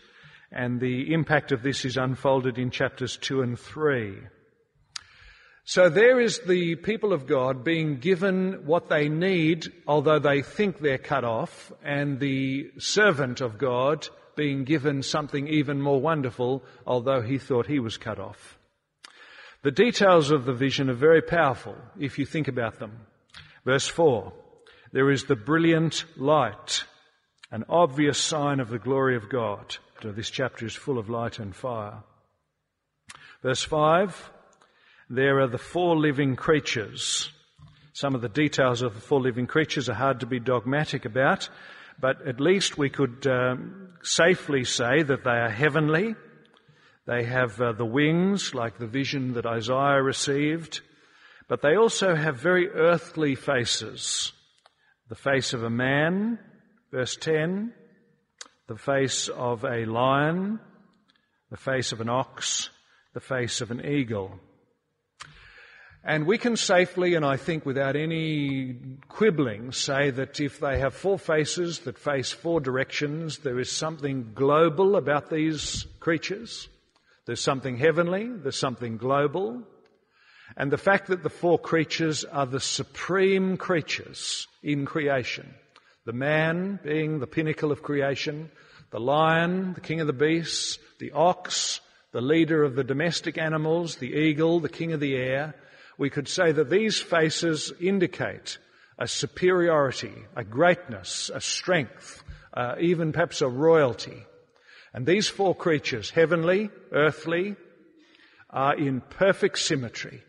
And 0.51 0.79
the 0.79 1.11
impact 1.11 1.51
of 1.51 1.63
this 1.63 1.83
is 1.83 1.97
unfolded 1.97 2.59
in 2.59 2.69
chapters 2.69 3.17
2 3.17 3.41
and 3.41 3.57
3. 3.57 4.17
So 5.69 5.89
there 5.89 6.21
is 6.21 6.39
the 6.47 6.75
people 6.75 7.11
of 7.11 7.27
God 7.27 7.65
being 7.65 7.99
given 7.99 8.65
what 8.65 8.87
they 8.87 9.09
need, 9.09 9.65
although 9.85 10.17
they 10.17 10.41
think 10.41 10.79
they're 10.79 10.97
cut 10.97 11.25
off, 11.25 11.73
and 11.83 12.21
the 12.21 12.71
servant 12.77 13.41
of 13.41 13.57
God 13.57 14.07
being 14.37 14.63
given 14.63 15.03
something 15.03 15.45
even 15.49 15.81
more 15.81 15.99
wonderful, 15.99 16.63
although 16.85 17.19
he 17.19 17.37
thought 17.37 17.67
he 17.67 17.79
was 17.79 17.97
cut 17.97 18.17
off. 18.17 18.57
The 19.63 19.71
details 19.71 20.31
of 20.31 20.45
the 20.45 20.53
vision 20.53 20.89
are 20.89 20.93
very 20.93 21.21
powerful 21.21 21.75
if 21.99 22.17
you 22.17 22.25
think 22.25 22.47
about 22.47 22.79
them. 22.79 23.05
Verse 23.65 23.89
4 23.89 24.31
There 24.93 25.11
is 25.11 25.25
the 25.25 25.35
brilliant 25.35 26.05
light, 26.15 26.85
an 27.51 27.65
obvious 27.67 28.17
sign 28.17 28.61
of 28.61 28.69
the 28.69 28.79
glory 28.79 29.17
of 29.17 29.27
God. 29.27 29.75
This 30.01 30.29
chapter 30.29 30.65
is 30.65 30.75
full 30.75 30.97
of 30.97 31.09
light 31.09 31.39
and 31.39 31.53
fire. 31.53 32.03
Verse 33.43 33.63
5 33.63 34.31
There 35.09 35.39
are 35.39 35.47
the 35.47 35.57
four 35.57 35.95
living 35.95 36.35
creatures. 36.35 37.31
Some 37.93 38.13
of 38.13 38.21
the 38.21 38.27
details 38.27 38.81
of 38.81 38.93
the 38.93 38.99
four 38.99 39.21
living 39.21 39.47
creatures 39.47 39.87
are 39.87 39.93
hard 39.93 40.19
to 40.19 40.25
be 40.25 40.39
dogmatic 40.39 41.05
about, 41.05 41.47
but 41.97 42.27
at 42.27 42.41
least 42.41 42.77
we 42.77 42.89
could 42.89 43.25
um, 43.25 43.93
safely 44.03 44.65
say 44.65 45.03
that 45.03 45.23
they 45.23 45.29
are 45.29 45.49
heavenly, 45.49 46.15
they 47.05 47.23
have 47.23 47.59
uh, 47.61 47.71
the 47.71 47.85
wings, 47.85 48.53
like 48.53 48.77
the 48.77 48.85
vision 48.85 49.33
that 49.33 49.45
Isaiah 49.45 50.03
received, 50.03 50.81
but 51.47 51.61
they 51.61 51.77
also 51.77 52.13
have 52.13 52.35
very 52.35 52.67
earthly 52.69 53.35
faces. 53.35 54.33
The 55.07 55.15
face 55.15 55.53
of 55.53 55.63
a 55.63 55.69
man, 55.69 56.37
verse 56.91 57.15
10, 57.15 57.71
the 58.67 58.75
face 58.75 59.29
of 59.29 59.63
a 59.63 59.85
lion, 59.85 60.59
the 61.49 61.55
face 61.55 61.93
of 61.93 62.01
an 62.01 62.09
ox, 62.09 62.69
the 63.13 63.21
face 63.21 63.61
of 63.61 63.71
an 63.71 63.85
eagle. 63.85 64.41
And 66.03 66.25
we 66.25 66.37
can 66.37 66.55
safely, 66.55 67.15
and 67.15 67.25
I 67.25 67.37
think 67.37 67.65
without 67.65 67.95
any 67.95 68.77
quibbling, 69.09 69.71
say 69.71 70.09
that 70.11 70.39
if 70.39 70.59
they 70.59 70.79
have 70.79 70.93
four 70.93 71.19
faces 71.19 71.79
that 71.79 71.97
face 71.97 72.31
four 72.31 72.61
directions, 72.61 73.39
there 73.39 73.59
is 73.59 73.69
something 73.69 74.31
global 74.33 74.95
about 74.95 75.29
these 75.29 75.85
creatures. 75.99 76.69
There's 77.25 77.41
something 77.41 77.77
heavenly, 77.77 78.29
there's 78.29 78.57
something 78.57 78.95
global, 78.95 79.63
and 80.55 80.71
the 80.71 80.77
fact 80.77 81.07
that 81.07 81.23
the 81.23 81.29
four 81.29 81.59
creatures 81.59 82.23
are 82.23 82.45
the 82.45 82.61
supreme 82.61 83.57
creatures 83.57 84.47
in 84.63 84.85
creation. 84.85 85.53
The 86.05 86.13
man 86.13 86.79
being 86.83 87.19
the 87.19 87.27
pinnacle 87.27 87.71
of 87.71 87.83
creation, 87.83 88.49
the 88.91 88.99
lion, 88.99 89.73
the 89.73 89.81
king 89.81 89.99
of 89.99 90.07
the 90.07 90.13
beasts, 90.13 90.79
the 90.99 91.11
ox, 91.11 91.81
the 92.13 92.21
leader 92.21 92.63
of 92.63 92.75
the 92.75 92.83
domestic 92.85 93.37
animals, 93.37 93.97
the 93.97 94.13
eagle, 94.13 94.61
the 94.61 94.69
king 94.69 94.93
of 94.93 95.01
the 95.01 95.15
air. 95.15 95.53
We 95.97 96.09
could 96.09 96.27
say 96.27 96.51
that 96.51 96.69
these 96.69 96.99
faces 96.99 97.73
indicate 97.79 98.57
a 98.99 99.07
superiority, 99.07 100.13
a 100.35 100.43
greatness, 100.43 101.29
a 101.33 101.41
strength, 101.41 102.23
uh, 102.53 102.75
even 102.79 103.11
perhaps 103.11 103.41
a 103.41 103.47
royalty. 103.47 104.25
And 104.93 105.05
these 105.05 105.27
four 105.27 105.55
creatures, 105.55 106.09
heavenly, 106.09 106.69
earthly, 106.91 107.55
are 108.49 108.75
in 108.75 109.01
perfect 109.01 109.59
symmetry, 109.59 110.23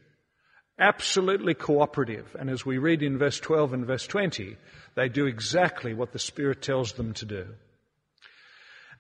absolutely 0.79 1.55
cooperative. 1.55 2.37
And 2.39 2.51
as 2.51 2.67
we 2.67 2.79
read 2.79 3.03
in 3.03 3.19
verse 3.19 3.41
12 3.41 3.73
and 3.73 3.87
verse 3.87 4.07
20, 4.07 4.57
they 4.95 5.09
do 5.09 5.27
exactly 5.27 5.95
what 5.95 6.13
the 6.13 6.19
Spirit 6.19 6.61
tells 6.61 6.93
them 6.93 7.15
to 7.15 7.25
do. 7.25 7.47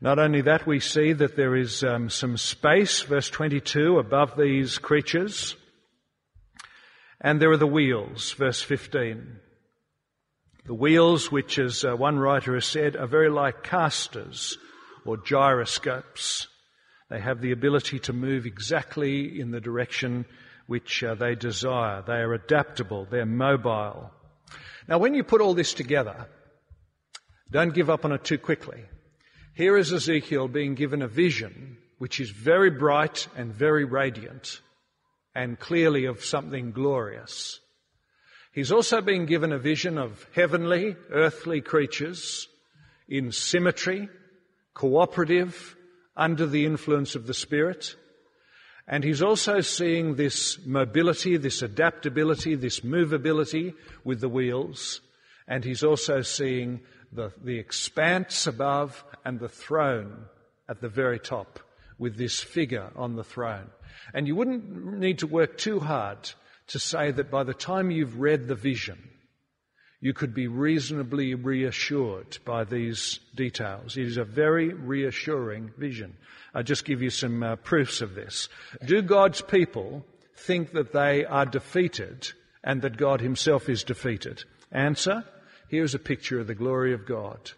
Not 0.00 0.18
only 0.20 0.42
that, 0.42 0.66
we 0.66 0.78
see 0.78 1.12
that 1.12 1.34
there 1.34 1.56
is 1.56 1.82
um, 1.82 2.08
some 2.08 2.36
space, 2.36 3.02
verse 3.02 3.28
22, 3.30 3.98
above 3.98 4.36
these 4.36 4.78
creatures. 4.78 5.56
And 7.20 7.40
there 7.40 7.50
are 7.50 7.56
the 7.56 7.66
wheels, 7.66 8.32
verse 8.32 8.62
15. 8.62 9.40
The 10.66 10.74
wheels, 10.74 11.32
which 11.32 11.58
as 11.58 11.84
uh, 11.84 11.96
one 11.96 12.18
writer 12.18 12.54
has 12.54 12.66
said, 12.66 12.94
are 12.94 13.06
very 13.06 13.30
like 13.30 13.62
casters 13.62 14.58
or 15.04 15.16
gyroscopes. 15.16 16.46
They 17.10 17.20
have 17.20 17.40
the 17.40 17.52
ability 17.52 17.98
to 18.00 18.12
move 18.12 18.46
exactly 18.46 19.40
in 19.40 19.50
the 19.50 19.60
direction 19.60 20.26
which 20.66 21.02
uh, 21.02 21.14
they 21.14 21.34
desire. 21.34 22.02
They 22.06 22.18
are 22.18 22.34
adaptable. 22.34 23.06
They're 23.10 23.26
mobile. 23.26 24.10
Now, 24.86 24.98
when 24.98 25.14
you 25.14 25.24
put 25.24 25.40
all 25.40 25.54
this 25.54 25.72
together, 25.74 26.28
don't 27.50 27.74
give 27.74 27.90
up 27.90 28.04
on 28.04 28.12
it 28.12 28.24
too 28.24 28.38
quickly. 28.38 28.84
Here 29.54 29.76
is 29.76 29.92
Ezekiel 29.92 30.48
being 30.48 30.74
given 30.74 31.02
a 31.02 31.08
vision 31.08 31.78
which 31.96 32.20
is 32.20 32.30
very 32.30 32.70
bright 32.70 33.26
and 33.36 33.52
very 33.52 33.84
radiant 33.84 34.60
and 35.38 35.56
clearly 35.56 36.04
of 36.04 36.24
something 36.24 36.72
glorious. 36.72 37.60
He's 38.52 38.72
also 38.72 39.00
been 39.00 39.24
given 39.24 39.52
a 39.52 39.58
vision 39.58 39.96
of 39.96 40.26
heavenly, 40.34 40.96
earthly 41.12 41.60
creatures 41.60 42.48
in 43.08 43.30
symmetry, 43.30 44.08
cooperative, 44.74 45.76
under 46.16 46.44
the 46.44 46.66
influence 46.66 47.14
of 47.14 47.28
the 47.28 47.34
Spirit. 47.34 47.94
And 48.88 49.04
he's 49.04 49.22
also 49.22 49.60
seeing 49.60 50.16
this 50.16 50.58
mobility, 50.66 51.36
this 51.36 51.62
adaptability, 51.62 52.56
this 52.56 52.80
movability 52.80 53.74
with 54.02 54.20
the 54.20 54.28
wheels. 54.28 55.00
And 55.46 55.64
he's 55.64 55.84
also 55.84 56.20
seeing 56.22 56.80
the, 57.12 57.32
the 57.44 57.60
expanse 57.60 58.48
above 58.48 59.04
and 59.24 59.38
the 59.38 59.48
throne 59.48 60.24
at 60.68 60.80
the 60.80 60.88
very 60.88 61.20
top 61.20 61.60
with 61.96 62.16
this 62.16 62.40
figure 62.40 62.90
on 62.96 63.14
the 63.14 63.22
throne. 63.22 63.70
And 64.14 64.26
you 64.26 64.34
wouldn't 64.34 64.98
need 64.98 65.18
to 65.20 65.26
work 65.26 65.58
too 65.58 65.80
hard 65.80 66.30
to 66.68 66.78
say 66.78 67.10
that 67.10 67.30
by 67.30 67.44
the 67.44 67.54
time 67.54 67.90
you've 67.90 68.20
read 68.20 68.46
the 68.46 68.54
vision, 68.54 68.98
you 70.00 70.12
could 70.12 70.32
be 70.32 70.46
reasonably 70.46 71.34
reassured 71.34 72.38
by 72.44 72.64
these 72.64 73.18
details. 73.34 73.96
It 73.96 74.06
is 74.06 74.16
a 74.16 74.24
very 74.24 74.72
reassuring 74.72 75.72
vision. 75.76 76.16
I'll 76.54 76.62
just 76.62 76.84
give 76.84 77.02
you 77.02 77.10
some 77.10 77.42
uh, 77.42 77.56
proofs 77.56 78.00
of 78.00 78.14
this. 78.14 78.48
Do 78.84 79.02
God's 79.02 79.40
people 79.40 80.04
think 80.36 80.72
that 80.72 80.92
they 80.92 81.24
are 81.24 81.46
defeated 81.46 82.30
and 82.62 82.82
that 82.82 82.96
God 82.96 83.20
himself 83.20 83.68
is 83.68 83.82
defeated? 83.82 84.44
Answer, 84.70 85.24
here's 85.68 85.94
a 85.94 85.98
picture 85.98 86.38
of 86.38 86.46
the 86.46 86.54
glory 86.54 86.94
of 86.94 87.06
God 87.06 87.50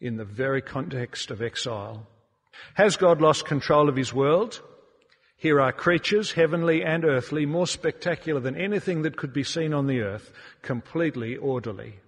in 0.00 0.16
the 0.16 0.24
very 0.24 0.62
context 0.62 1.30
of 1.30 1.42
exile. 1.42 2.06
Has 2.74 2.96
God 2.96 3.20
lost 3.20 3.44
control 3.44 3.88
of 3.88 3.96
his 3.96 4.14
world? 4.14 4.62
Here 5.40 5.58
are 5.58 5.72
creatures, 5.72 6.32
heavenly 6.32 6.84
and 6.84 7.02
earthly, 7.02 7.46
more 7.46 7.66
spectacular 7.66 8.40
than 8.40 8.56
anything 8.56 9.00
that 9.02 9.16
could 9.16 9.32
be 9.32 9.42
seen 9.42 9.72
on 9.72 9.86
the 9.86 10.02
earth, 10.02 10.30
completely 10.60 11.38
orderly. 11.38 12.00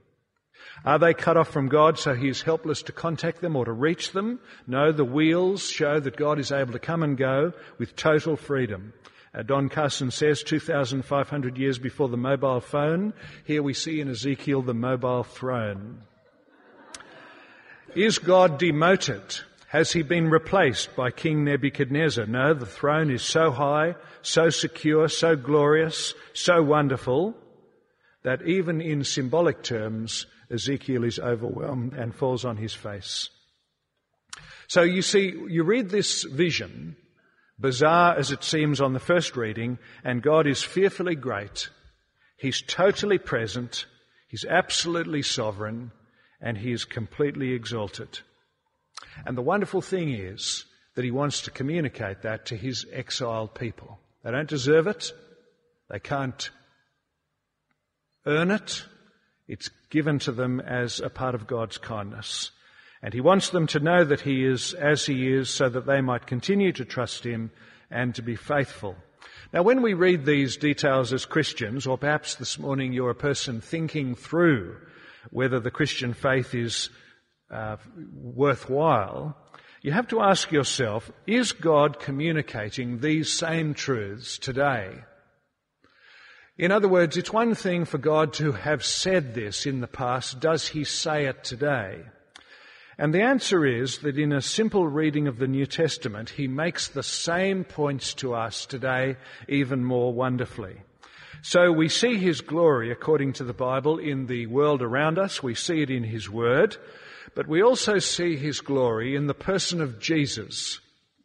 Are 0.84 0.98
they 0.98 1.14
cut 1.14 1.38
off 1.38 1.48
from 1.48 1.68
God 1.68 1.98
so 1.98 2.14
he 2.14 2.28
is 2.28 2.42
helpless 2.42 2.82
to 2.82 2.92
contact 2.92 3.40
them 3.40 3.56
or 3.56 3.64
to 3.64 3.72
reach 3.72 4.12
them? 4.12 4.38
No, 4.66 4.92
the 4.92 5.06
wheels 5.06 5.66
show 5.66 5.98
that 5.98 6.18
God 6.18 6.38
is 6.38 6.52
able 6.52 6.74
to 6.74 6.78
come 6.78 7.02
and 7.02 7.16
go 7.16 7.54
with 7.78 7.96
total 7.96 8.36
freedom. 8.36 8.92
Uh, 9.34 9.42
Don 9.42 9.70
Carson 9.70 10.10
says 10.10 10.42
2,500 10.42 11.56
years 11.56 11.78
before 11.78 12.10
the 12.10 12.18
mobile 12.18 12.60
phone, 12.60 13.14
here 13.44 13.62
we 13.62 13.72
see 13.72 14.02
in 14.02 14.10
Ezekiel 14.10 14.60
the 14.60 14.74
mobile 14.74 15.24
throne. 15.24 16.02
Is 17.94 18.18
God 18.18 18.58
demoted? 18.58 19.40
Has 19.73 19.91
he 19.91 20.02
been 20.02 20.29
replaced 20.29 20.95
by 20.95 21.11
King 21.11 21.45
Nebuchadnezzar? 21.45 22.26
No, 22.26 22.52
the 22.52 22.67
throne 22.67 23.11
is 23.11 23.23
so 23.23 23.50
high, 23.50 23.95
so 24.21 24.50
secure, 24.50 25.09
so 25.09 25.35
glorious, 25.35 26.12
so 26.35 26.62
wonderful 26.62 27.35
that 28.23 28.43
even 28.43 28.83
in 28.83 29.02
symbolic 29.02 29.62
terms, 29.62 30.26
Ezekiel 30.50 31.05
is 31.05 31.19
overwhelmed 31.19 31.95
and 31.95 32.14
falls 32.14 32.45
on 32.45 32.59
his 32.59 32.75
face. 32.75 33.31
So 34.69 34.83
you 34.83 35.00
see, 35.00 35.33
you 35.49 35.62
read 35.62 35.88
this 35.88 36.25
vision, 36.25 36.95
bizarre 37.59 38.14
as 38.14 38.31
it 38.31 38.45
seems 38.45 38.79
on 38.79 38.93
the 38.93 39.00
first 39.00 39.38
reading, 39.38 39.79
and 40.05 40.23
God 40.23 40.47
is 40.47 40.62
fearfully 40.62 41.14
great. 41.14 41.71
He's 42.37 42.61
totally 42.61 43.17
present. 43.17 43.87
He's 44.29 44.45
absolutely 44.45 45.23
sovereign 45.23 45.93
and 46.43 46.59
he 46.59 46.73
is 46.73 46.85
completely 46.85 47.55
exalted. 47.55 48.19
And 49.26 49.36
the 49.36 49.43
wonderful 49.43 49.80
thing 49.80 50.12
is 50.12 50.65
that 50.95 51.04
he 51.04 51.10
wants 51.10 51.43
to 51.43 51.50
communicate 51.50 52.23
that 52.23 52.47
to 52.47 52.56
his 52.56 52.86
exiled 52.93 53.54
people. 53.54 53.99
They 54.23 54.30
don't 54.30 54.49
deserve 54.49 54.86
it. 54.86 55.12
They 55.91 55.99
can't 55.99 56.50
earn 58.26 58.50
it. 58.50 58.84
It's 59.49 59.71
given 59.91 60.19
to 60.21 60.32
them 60.32 60.60
as 60.60 61.00
a 61.00 61.10
part 61.10 61.34
of 61.34 61.47
God's 61.47 61.78
kindness. 61.78 62.50
And 63.02 63.12
he 63.12 63.21
wants 63.21 63.50
them 63.50 63.67
to 63.69 63.80
know 63.80 64.04
that 64.04 64.21
he 64.21 64.45
is 64.45 64.75
as 64.75 65.04
he 65.04 65.32
is 65.32 65.50
so 65.50 65.69
that 65.69 65.86
they 65.86 66.00
might 66.00 66.26
continue 66.26 66.73
to 66.73 66.84
trust 66.84 67.25
him 67.25 67.50
and 67.91 68.15
to 68.15 68.23
be 68.23 68.36
faithful. 68.36 68.97
Now 69.52 69.62
when 69.62 69.82
we 69.82 69.95
read 69.95 70.25
these 70.25 70.56
details 70.56 71.12
as 71.12 71.26
Christians, 71.26 71.86
or 71.86 71.99
perhaps 71.99 72.36
this 72.36 72.58
morning 72.58 72.93
you're 72.93 73.10
a 73.10 73.15
person 73.15 73.60
thinking 73.60 74.15
through 74.15 74.76
whether 75.30 75.60
the 75.60 75.71
Christian 75.71 76.15
faith 76.15 76.54
is 76.54 76.88
uh, 77.52 77.76
worthwhile, 78.15 79.36
you 79.82 79.93
have 79.93 80.08
to 80.08 80.21
ask 80.21 80.52
yourself, 80.52 81.10
is 81.26 81.52
God 81.52 81.99
communicating 81.99 83.00
these 83.00 83.32
same 83.32 83.75
truths 83.75 84.38
today? 84.38 84.99
In 86.56 86.71
other 86.71 86.88
words, 86.88 87.17
it's 87.17 87.32
one 87.32 87.54
thing 87.54 87.84
for 87.84 87.99
God 87.99 88.32
to 88.34 88.52
have 88.52 88.84
said 88.84 89.34
this 89.34 89.67
in 89.67 89.80
the 89.80 89.88
past. 89.88 90.38
Does 90.38 90.69
He 90.69 90.84
say 90.84 91.26
it 91.26 91.43
today? 91.43 92.02
And 92.99 93.12
the 93.12 93.23
answer 93.23 93.67
is 93.67 93.99
that 93.99 94.19
in 94.19 94.32
a 94.32 94.43
simple 94.43 94.86
reading 94.86 95.26
of 95.26 95.38
the 95.38 95.49
New 95.49 95.67
Testament, 95.67 96.30
He 96.30 96.47
makes 96.47 96.88
the 96.88 97.02
same 97.02 97.65
points 97.65 98.15
to 98.15 98.34
us 98.34 98.67
today 98.67 99.17
even 99.49 99.84
more 99.84 100.12
wonderfully. 100.12 100.76
So 101.41 101.73
we 101.73 101.88
see 101.88 102.19
His 102.19 102.41
glory 102.41 102.93
according 102.93 103.32
to 103.34 103.45
the 103.45 103.52
Bible 103.52 103.99
in 103.99 104.26
the 104.26 104.47
world 104.47 104.82
around 104.82 105.19
us. 105.19 105.43
We 105.43 105.54
see 105.54 105.82
it 105.82 105.91
in 105.91 106.04
His 106.04 106.30
Word. 106.30 106.76
But 107.34 107.49
we 107.49 107.62
also 107.62 107.99
see 107.99 108.36
his 108.36 108.60
glory 108.60 109.16
in 109.16 109.26
the 109.26 109.34
person 109.34 109.80
of 109.80 109.99
Jesus 109.99 110.80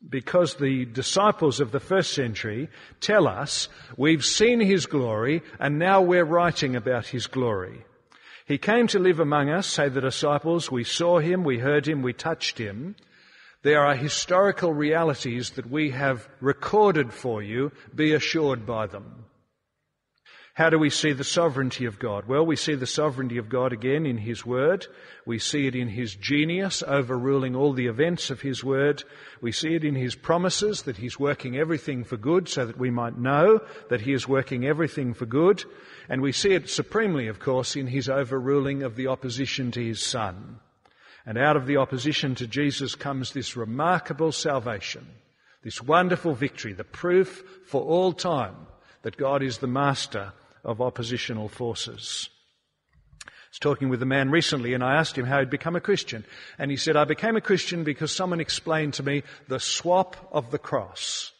because 0.09 0.55
the 0.55 0.85
disciples 0.85 1.59
of 1.59 1.71
the 1.71 1.79
first 1.79 2.13
century 2.13 2.69
tell 3.01 3.27
us 3.27 3.67
we've 3.97 4.23
seen 4.23 4.59
his 4.59 4.85
glory 4.85 5.41
and 5.59 5.79
now 5.79 6.01
we're 6.01 6.23
writing 6.23 6.75
about 6.75 7.07
his 7.07 7.27
glory. 7.27 7.83
He 8.45 8.57
came 8.57 8.87
to 8.87 8.99
live 8.99 9.19
among 9.19 9.49
us, 9.49 9.67
say 9.67 9.89
the 9.89 9.99
disciples, 9.99 10.71
we 10.71 10.85
saw 10.85 11.19
him, 11.19 11.43
we 11.43 11.59
heard 11.59 11.85
him, 11.85 12.01
we 12.01 12.13
touched 12.13 12.57
him. 12.57 12.95
There 13.63 13.83
are 13.83 13.95
historical 13.95 14.71
realities 14.71 15.49
that 15.51 15.69
we 15.69 15.89
have 15.89 16.29
recorded 16.39 17.11
for 17.11 17.43
you, 17.43 17.73
be 17.93 18.13
assured 18.13 18.65
by 18.65 18.87
them. 18.87 19.25
How 20.57 20.71
do 20.71 20.79
we 20.79 20.89
see 20.89 21.13
the 21.13 21.23
sovereignty 21.23 21.85
of 21.85 21.99
God? 21.99 22.25
Well, 22.25 22.43
we 22.43 22.55
see 22.55 22.73
the 22.73 22.87
sovereignty 22.87 23.37
of 23.37 23.47
God 23.47 23.73
again 23.73 24.07
in 24.07 24.17
His 24.17 24.43
Word. 24.43 24.87
We 25.23 25.37
see 25.37 25.67
it 25.67 25.75
in 25.75 25.87
His 25.87 26.15
genius 26.15 26.81
overruling 26.81 27.55
all 27.55 27.73
the 27.73 27.85
events 27.85 28.31
of 28.31 28.41
His 28.41 28.63
Word. 28.63 29.03
We 29.39 29.51
see 29.51 29.75
it 29.75 29.83
in 29.83 29.93
His 29.93 30.15
promises 30.15 30.81
that 30.81 30.97
He's 30.97 31.19
working 31.19 31.55
everything 31.55 32.03
for 32.03 32.17
good 32.17 32.49
so 32.49 32.65
that 32.65 32.79
we 32.79 32.89
might 32.89 33.19
know 33.19 33.59
that 33.91 34.01
He 34.01 34.13
is 34.13 34.27
working 34.27 34.65
everything 34.65 35.13
for 35.13 35.27
good. 35.27 35.63
And 36.09 36.23
we 36.23 36.31
see 36.31 36.55
it 36.55 36.71
supremely, 36.71 37.27
of 37.27 37.37
course, 37.37 37.75
in 37.75 37.85
His 37.85 38.09
overruling 38.09 38.81
of 38.81 38.95
the 38.95 39.05
opposition 39.05 39.69
to 39.73 39.85
His 39.85 40.03
Son. 40.03 40.59
And 41.23 41.37
out 41.37 41.55
of 41.55 41.67
the 41.67 41.77
opposition 41.77 42.33
to 42.33 42.47
Jesus 42.47 42.95
comes 42.95 43.31
this 43.31 43.55
remarkable 43.55 44.31
salvation, 44.31 45.05
this 45.61 45.83
wonderful 45.83 46.33
victory, 46.33 46.73
the 46.73 46.83
proof 46.83 47.43
for 47.67 47.83
all 47.83 48.11
time 48.11 48.55
that 49.03 49.17
God 49.17 49.43
is 49.43 49.59
the 49.59 49.67
master 49.67 50.33
of 50.67 50.81
oppositional 50.81 51.47
forces. 51.47 52.29
I 53.25 53.31
was 53.49 53.59
talking 53.59 53.87
with 53.87 54.03
a 54.03 54.05
man 54.05 54.29
recently 54.29 54.73
and 54.73 54.83
I 54.83 54.95
asked 54.95 55.17
him 55.17 55.25
how 55.25 55.39
he'd 55.39 55.49
become 55.49 55.77
a 55.77 55.81
Christian. 55.81 56.25
And 56.59 56.69
he 56.69 56.77
said, 56.77 56.97
I 56.97 57.05
became 57.05 57.37
a 57.37 57.41
Christian 57.41 57.85
because 57.85 58.11
someone 58.11 58.41
explained 58.41 58.93
to 58.95 59.03
me 59.03 59.23
the 59.47 59.61
swap 59.61 60.17
of 60.31 60.51
the 60.51 60.59
cross. 60.59 61.31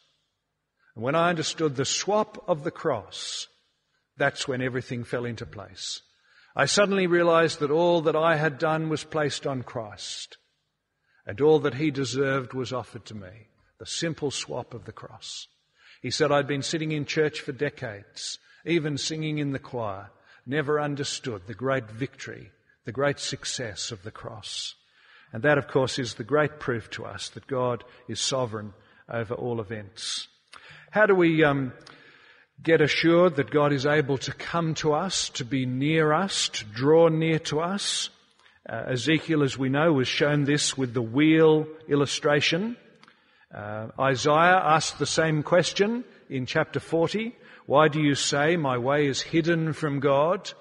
And 0.95 1.03
when 1.03 1.13
I 1.13 1.29
understood 1.29 1.75
the 1.75 1.85
swap 1.85 2.43
of 2.47 2.63
the 2.63 2.71
cross, 2.71 3.47
that's 4.15 4.47
when 4.47 4.61
everything 4.61 5.03
fell 5.03 5.25
into 5.25 5.45
place. 5.45 6.01
I 6.55 6.65
suddenly 6.65 7.05
realized 7.05 7.59
that 7.59 7.69
all 7.69 8.01
that 8.03 8.15
I 8.15 8.37
had 8.37 8.57
done 8.57 8.87
was 8.87 9.03
placed 9.03 9.45
on 9.45 9.61
Christ. 9.61 10.37
And 11.25 11.41
all 11.41 11.59
that 11.59 11.75
he 11.75 11.91
deserved 11.91 12.53
was 12.53 12.71
offered 12.71 13.05
to 13.07 13.15
me. 13.15 13.49
The 13.79 13.85
simple 13.85 14.31
swap 14.31 14.73
of 14.73 14.85
the 14.85 14.93
cross. 14.93 15.47
He 16.01 16.09
said, 16.09 16.31
I'd 16.31 16.47
been 16.47 16.63
sitting 16.63 16.93
in 16.93 17.05
church 17.05 17.41
for 17.41 17.51
decades 17.51 18.39
even 18.67 18.97
singing 18.97 19.37
in 19.37 19.51
the 19.51 19.59
choir, 19.59 20.09
never 20.45 20.79
understood 20.79 21.43
the 21.47 21.53
great 21.53 21.89
victory, 21.89 22.51
the 22.85 22.91
great 22.91 23.19
success 23.19 23.91
of 23.91 24.03
the 24.03 24.11
cross. 24.11 24.75
And 25.33 25.43
that, 25.43 25.57
of 25.57 25.67
course, 25.67 25.99
is 25.99 26.13
the 26.13 26.23
great 26.23 26.59
proof 26.59 26.89
to 26.91 27.05
us 27.05 27.29
that 27.29 27.47
God 27.47 27.83
is 28.07 28.19
sovereign 28.19 28.73
over 29.09 29.33
all 29.33 29.59
events. 29.59 30.27
How 30.91 31.05
do 31.05 31.15
we 31.15 31.43
um, 31.43 31.73
get 32.63 32.81
assured 32.81 33.35
that 33.35 33.51
God 33.51 33.73
is 33.73 33.85
able 33.85 34.17
to 34.19 34.31
come 34.33 34.73
to 34.75 34.93
us, 34.93 35.29
to 35.31 35.45
be 35.45 35.65
near 35.65 36.13
us, 36.13 36.49
to 36.49 36.65
draw 36.65 37.09
near 37.09 37.39
to 37.39 37.59
us? 37.59 38.09
Uh, 38.67 38.85
Ezekiel, 38.91 39.43
as 39.43 39.57
we 39.57 39.69
know, 39.69 39.93
was 39.93 40.07
shown 40.07 40.43
this 40.43 40.77
with 40.77 40.93
the 40.93 41.01
wheel 41.01 41.67
illustration. 41.87 42.77
Uh, 43.53 43.87
Isaiah 43.99 44.61
asked 44.63 44.99
the 44.99 45.05
same 45.05 45.43
question 45.43 46.03
in 46.29 46.45
chapter 46.45 46.79
40. 46.79 47.35
Why 47.65 47.87
do 47.87 48.01
you 48.01 48.15
say 48.15 48.57
my 48.57 48.77
way 48.77 49.07
is 49.07 49.21
hidden 49.21 49.73
from 49.73 49.99
God? 49.99 50.51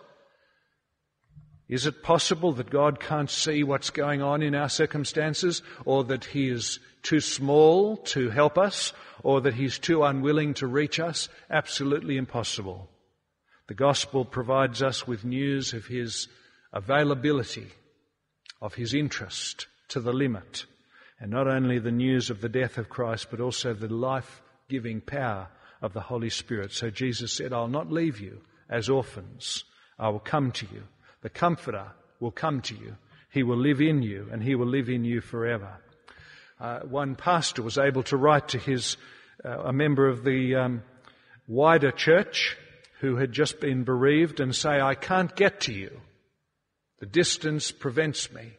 Is 1.68 1.86
it 1.86 2.02
possible 2.02 2.52
that 2.52 2.70
God 2.70 3.00
can't 3.00 3.30
see 3.30 3.64
what's 3.64 3.90
going 3.90 4.22
on 4.22 4.42
in 4.42 4.54
our 4.54 4.68
circumstances, 4.68 5.62
or 5.84 6.04
that 6.04 6.26
He 6.26 6.48
is 6.48 6.78
too 7.02 7.20
small 7.20 7.96
to 7.98 8.30
help 8.30 8.56
us, 8.56 8.92
or 9.22 9.40
that 9.40 9.54
He's 9.54 9.78
too 9.78 10.04
unwilling 10.04 10.54
to 10.54 10.66
reach 10.66 11.00
us? 11.00 11.28
Absolutely 11.50 12.16
impossible. 12.16 12.88
The 13.66 13.74
gospel 13.74 14.24
provides 14.24 14.80
us 14.80 15.08
with 15.08 15.24
news 15.24 15.72
of 15.72 15.86
His 15.86 16.28
availability, 16.72 17.66
of 18.62 18.74
His 18.74 18.94
interest 18.94 19.66
to 19.88 20.00
the 20.00 20.12
limit, 20.12 20.66
and 21.18 21.32
not 21.32 21.48
only 21.48 21.80
the 21.80 21.90
news 21.90 22.30
of 22.30 22.40
the 22.40 22.48
death 22.48 22.78
of 22.78 22.88
Christ, 22.88 23.26
but 23.30 23.40
also 23.40 23.74
the 23.74 23.92
life-giving 23.92 25.00
power 25.00 25.48
of 25.82 25.92
the 25.92 26.00
Holy 26.00 26.30
Spirit. 26.30 26.72
So 26.72 26.90
Jesus 26.90 27.32
said, 27.32 27.52
I'll 27.52 27.68
not 27.68 27.92
leave 27.92 28.20
you 28.20 28.40
as 28.68 28.88
orphans. 28.88 29.64
I 29.98 30.08
will 30.08 30.20
come 30.20 30.52
to 30.52 30.66
you. 30.72 30.82
The 31.22 31.30
Comforter 31.30 31.92
will 32.20 32.30
come 32.30 32.60
to 32.62 32.74
you. 32.74 32.96
He 33.30 33.42
will 33.42 33.58
live 33.58 33.80
in 33.80 34.02
you 34.02 34.28
and 34.32 34.42
He 34.42 34.54
will 34.54 34.66
live 34.66 34.88
in 34.88 35.04
you 35.04 35.20
forever. 35.20 35.78
Uh, 36.58 36.80
one 36.80 37.14
pastor 37.14 37.62
was 37.62 37.76
able 37.76 38.02
to 38.04 38.16
write 38.16 38.48
to 38.48 38.58
his, 38.58 38.96
uh, 39.44 39.58
a 39.64 39.72
member 39.72 40.08
of 40.08 40.24
the 40.24 40.54
um, 40.54 40.82
wider 41.46 41.90
church 41.90 42.56
who 43.00 43.16
had 43.16 43.32
just 43.32 43.60
been 43.60 43.84
bereaved 43.84 44.40
and 44.40 44.54
say, 44.54 44.80
I 44.80 44.94
can't 44.94 45.34
get 45.36 45.60
to 45.62 45.72
you. 45.72 46.00
The 47.00 47.06
distance 47.06 47.72
prevents 47.72 48.32
me. 48.32 48.52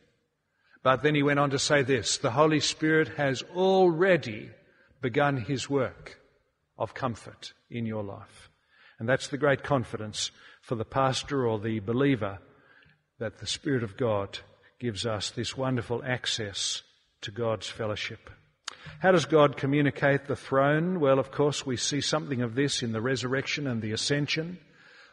But 0.83 1.01
then 1.01 1.15
he 1.15 1.23
went 1.23 1.39
on 1.39 1.49
to 1.49 1.59
say 1.59 1.81
this, 1.81 2.17
the 2.17 2.31
Holy 2.31 2.59
Spirit 2.59 3.09
has 3.17 3.43
already 3.55 4.51
begun 5.01 5.37
His 5.37 5.67
work 5.67 6.19
of 6.77 6.93
comfort 6.93 7.53
in 7.69 7.85
your 7.85 8.03
life. 8.03 8.49
And 8.99 9.07
that's 9.07 9.27
the 9.27 9.37
great 9.37 9.63
confidence 9.63 10.31
for 10.61 10.75
the 10.75 10.85
pastor 10.85 11.47
or 11.47 11.59
the 11.59 11.79
believer 11.79 12.39
that 13.19 13.39
the 13.39 13.47
Spirit 13.47 13.83
of 13.83 13.97
God 13.97 14.39
gives 14.79 15.05
us 15.05 15.31
this 15.31 15.57
wonderful 15.57 16.03
access 16.05 16.83
to 17.21 17.31
God's 17.31 17.67
fellowship. 17.67 18.29
How 18.99 19.11
does 19.11 19.25
God 19.25 19.57
communicate 19.57 20.27
the 20.27 20.35
throne? 20.35 20.99
Well, 20.99 21.19
of 21.19 21.31
course, 21.31 21.65
we 21.65 21.77
see 21.77 22.01
something 22.01 22.41
of 22.41 22.55
this 22.55 22.83
in 22.83 22.91
the 22.91 23.01
resurrection 23.01 23.67
and 23.67 23.81
the 23.81 23.91
ascension, 23.91 24.59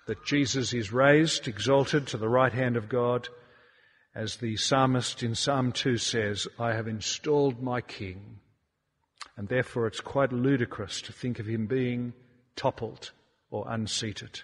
that 0.07 0.25
Jesus 0.25 0.75
is 0.75 0.93
raised, 0.93 1.49
exalted 1.49 2.07
to 2.09 2.19
the 2.19 2.29
right 2.29 2.53
hand 2.53 2.77
of 2.77 2.89
God, 2.89 3.29
as 4.15 4.37
the 4.37 4.57
psalmist 4.57 5.23
in 5.23 5.35
Psalm 5.35 5.73
2 5.73 5.97
says, 5.97 6.47
I 6.59 6.75
have 6.75 6.87
installed 6.87 7.63
my 7.63 7.81
king. 7.81 8.39
And 9.37 9.49
therefore 9.49 9.87
it's 9.87 10.01
quite 10.01 10.33
ludicrous 10.33 11.03
to 11.03 11.13
think 11.13 11.39
of 11.39 11.47
him 11.47 11.67
being 11.67 12.13
toppled 12.57 13.11
or 13.51 13.67
unseated. 13.69 14.41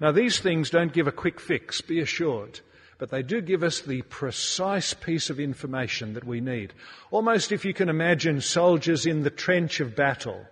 Now 0.00 0.12
these 0.12 0.38
things 0.38 0.70
don't 0.70 0.92
give 0.92 1.08
a 1.08 1.12
quick 1.12 1.40
fix, 1.40 1.80
be 1.80 2.00
assured 2.00 2.60
but 2.98 3.10
they 3.10 3.22
do 3.22 3.40
give 3.40 3.62
us 3.62 3.80
the 3.80 4.02
precise 4.02 4.92
piece 4.92 5.30
of 5.30 5.38
information 5.38 6.14
that 6.14 6.24
we 6.24 6.40
need. 6.40 6.74
Almost 7.10 7.52
if 7.52 7.64
you 7.64 7.72
can 7.72 7.88
imagine 7.88 8.40
soldiers 8.40 9.06
in 9.06 9.22
the 9.22 9.30
trench 9.30 9.80
of 9.80 9.94
battle, 9.94 10.44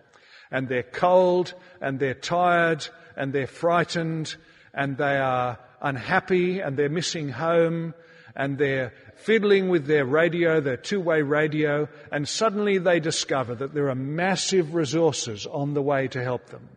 and 0.50 0.68
they're 0.68 0.84
cold, 0.84 1.54
and 1.80 1.98
they're 1.98 2.14
tired, 2.14 2.86
and 3.16 3.32
they're 3.32 3.48
frightened, 3.48 4.36
and 4.72 4.96
they 4.96 5.16
are 5.18 5.58
unhappy, 5.82 6.60
and 6.60 6.76
they're 6.76 6.88
missing 6.88 7.28
home, 7.28 7.94
and 8.36 8.58
they're 8.58 8.92
fiddling 9.16 9.70
with 9.70 9.86
their 9.86 10.04
radio, 10.04 10.60
their 10.60 10.76
two-way 10.76 11.22
radio, 11.22 11.88
and 12.12 12.28
suddenly 12.28 12.76
they 12.76 13.00
discover 13.00 13.54
that 13.54 13.72
there 13.72 13.88
are 13.88 13.94
massive 13.94 14.74
resources 14.74 15.46
on 15.46 15.72
the 15.72 15.82
way 15.82 16.06
to 16.08 16.22
help 16.22 16.50
them, 16.50 16.68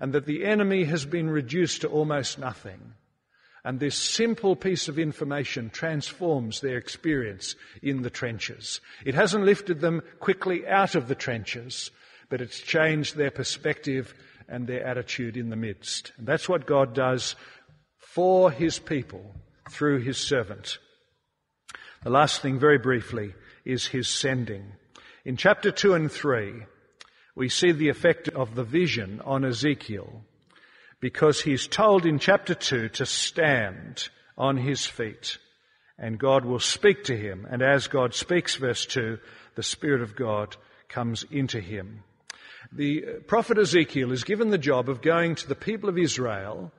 and 0.00 0.12
that 0.12 0.26
the 0.26 0.44
enemy 0.44 0.84
has 0.84 1.06
been 1.06 1.30
reduced 1.30 1.82
to 1.82 1.88
almost 1.88 2.38
nothing. 2.38 2.94
And 3.64 3.80
this 3.80 3.96
simple 3.96 4.54
piece 4.56 4.88
of 4.88 4.98
information 4.98 5.70
transforms 5.70 6.60
their 6.60 6.76
experience 6.76 7.54
in 7.82 8.02
the 8.02 8.10
trenches. 8.10 8.80
It 9.04 9.14
hasn't 9.14 9.44
lifted 9.44 9.80
them 9.80 10.02
quickly 10.20 10.66
out 10.66 10.94
of 10.94 11.08
the 11.08 11.14
trenches, 11.14 11.90
but 12.28 12.40
it's 12.40 12.60
changed 12.60 13.16
their 13.16 13.30
perspective 13.30 14.14
and 14.48 14.66
their 14.66 14.84
attitude 14.84 15.36
in 15.36 15.50
the 15.50 15.56
midst. 15.56 16.12
And 16.18 16.26
that's 16.26 16.48
what 16.48 16.66
God 16.66 16.94
does 16.94 17.36
for 17.98 18.50
His 18.50 18.78
people 18.78 19.34
through 19.70 20.00
His 20.00 20.18
servant. 20.18 20.78
The 22.06 22.12
last 22.12 22.40
thing, 22.40 22.60
very 22.60 22.78
briefly, 22.78 23.34
is 23.64 23.88
His 23.88 24.06
sending. 24.08 24.74
In 25.24 25.36
chapter 25.36 25.72
2 25.72 25.94
and 25.94 26.12
3, 26.12 26.62
we 27.34 27.48
see 27.48 27.72
the 27.72 27.88
effect 27.88 28.28
of 28.28 28.54
the 28.54 28.62
vision 28.62 29.20
on 29.24 29.44
Ezekiel 29.44 30.22
because 31.00 31.40
he's 31.40 31.66
told 31.66 32.06
in 32.06 32.20
chapter 32.20 32.54
2 32.54 32.90
to 32.90 33.06
stand 33.06 34.08
on 34.38 34.56
his 34.56 34.86
feet 34.86 35.38
and 35.98 36.16
God 36.16 36.44
will 36.44 36.60
speak 36.60 37.02
to 37.06 37.16
him. 37.16 37.44
And 37.50 37.60
as 37.60 37.88
God 37.88 38.14
speaks, 38.14 38.54
verse 38.54 38.86
2, 38.86 39.18
the 39.56 39.64
Spirit 39.64 40.00
of 40.00 40.14
God 40.14 40.56
comes 40.88 41.24
into 41.28 41.58
him. 41.58 42.04
The 42.70 43.00
prophet 43.26 43.58
Ezekiel 43.58 44.12
is 44.12 44.22
given 44.22 44.50
the 44.50 44.58
job 44.58 44.88
of 44.88 45.02
going 45.02 45.34
to 45.34 45.48
the 45.48 45.56
people 45.56 45.88
of 45.88 45.98
Israel 45.98 46.70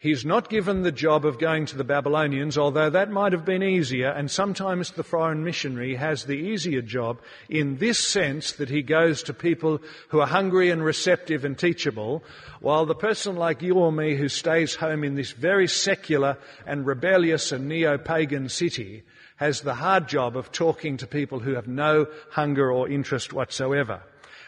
He's 0.00 0.24
not 0.24 0.48
given 0.48 0.80
the 0.80 0.92
job 0.92 1.26
of 1.26 1.38
going 1.38 1.66
to 1.66 1.76
the 1.76 1.84
Babylonians, 1.84 2.56
although 2.56 2.88
that 2.88 3.10
might 3.10 3.32
have 3.32 3.44
been 3.44 3.62
easier, 3.62 4.08
and 4.08 4.30
sometimes 4.30 4.92
the 4.92 5.04
foreign 5.04 5.44
missionary 5.44 5.94
has 5.96 6.24
the 6.24 6.38
easier 6.38 6.80
job 6.80 7.20
in 7.50 7.76
this 7.76 7.98
sense 7.98 8.52
that 8.52 8.70
he 8.70 8.80
goes 8.80 9.22
to 9.24 9.34
people 9.34 9.78
who 10.08 10.20
are 10.20 10.26
hungry 10.26 10.70
and 10.70 10.82
receptive 10.82 11.44
and 11.44 11.58
teachable, 11.58 12.24
while 12.60 12.86
the 12.86 12.94
person 12.94 13.36
like 13.36 13.60
you 13.60 13.74
or 13.74 13.92
me 13.92 14.14
who 14.14 14.30
stays 14.30 14.74
home 14.74 15.04
in 15.04 15.16
this 15.16 15.32
very 15.32 15.68
secular 15.68 16.38
and 16.64 16.86
rebellious 16.86 17.52
and 17.52 17.68
neo-pagan 17.68 18.48
city 18.48 19.02
has 19.36 19.60
the 19.60 19.74
hard 19.74 20.08
job 20.08 20.34
of 20.34 20.50
talking 20.50 20.96
to 20.96 21.06
people 21.06 21.40
who 21.40 21.52
have 21.56 21.68
no 21.68 22.06
hunger 22.30 22.72
or 22.72 22.88
interest 22.88 23.34
whatsoever. 23.34 24.00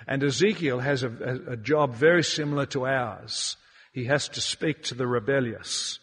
And 0.06 0.24
Ezekiel 0.24 0.80
has 0.80 1.02
a, 1.02 1.42
a, 1.46 1.56
job 1.58 1.94
very 1.94 2.24
similar 2.24 2.64
to 2.66 2.86
ours. 2.86 3.58
He 3.92 4.06
has 4.06 4.28
to 4.30 4.40
speak 4.40 4.82
to 4.84 4.94
the 4.94 5.06
rebellious. 5.06 5.98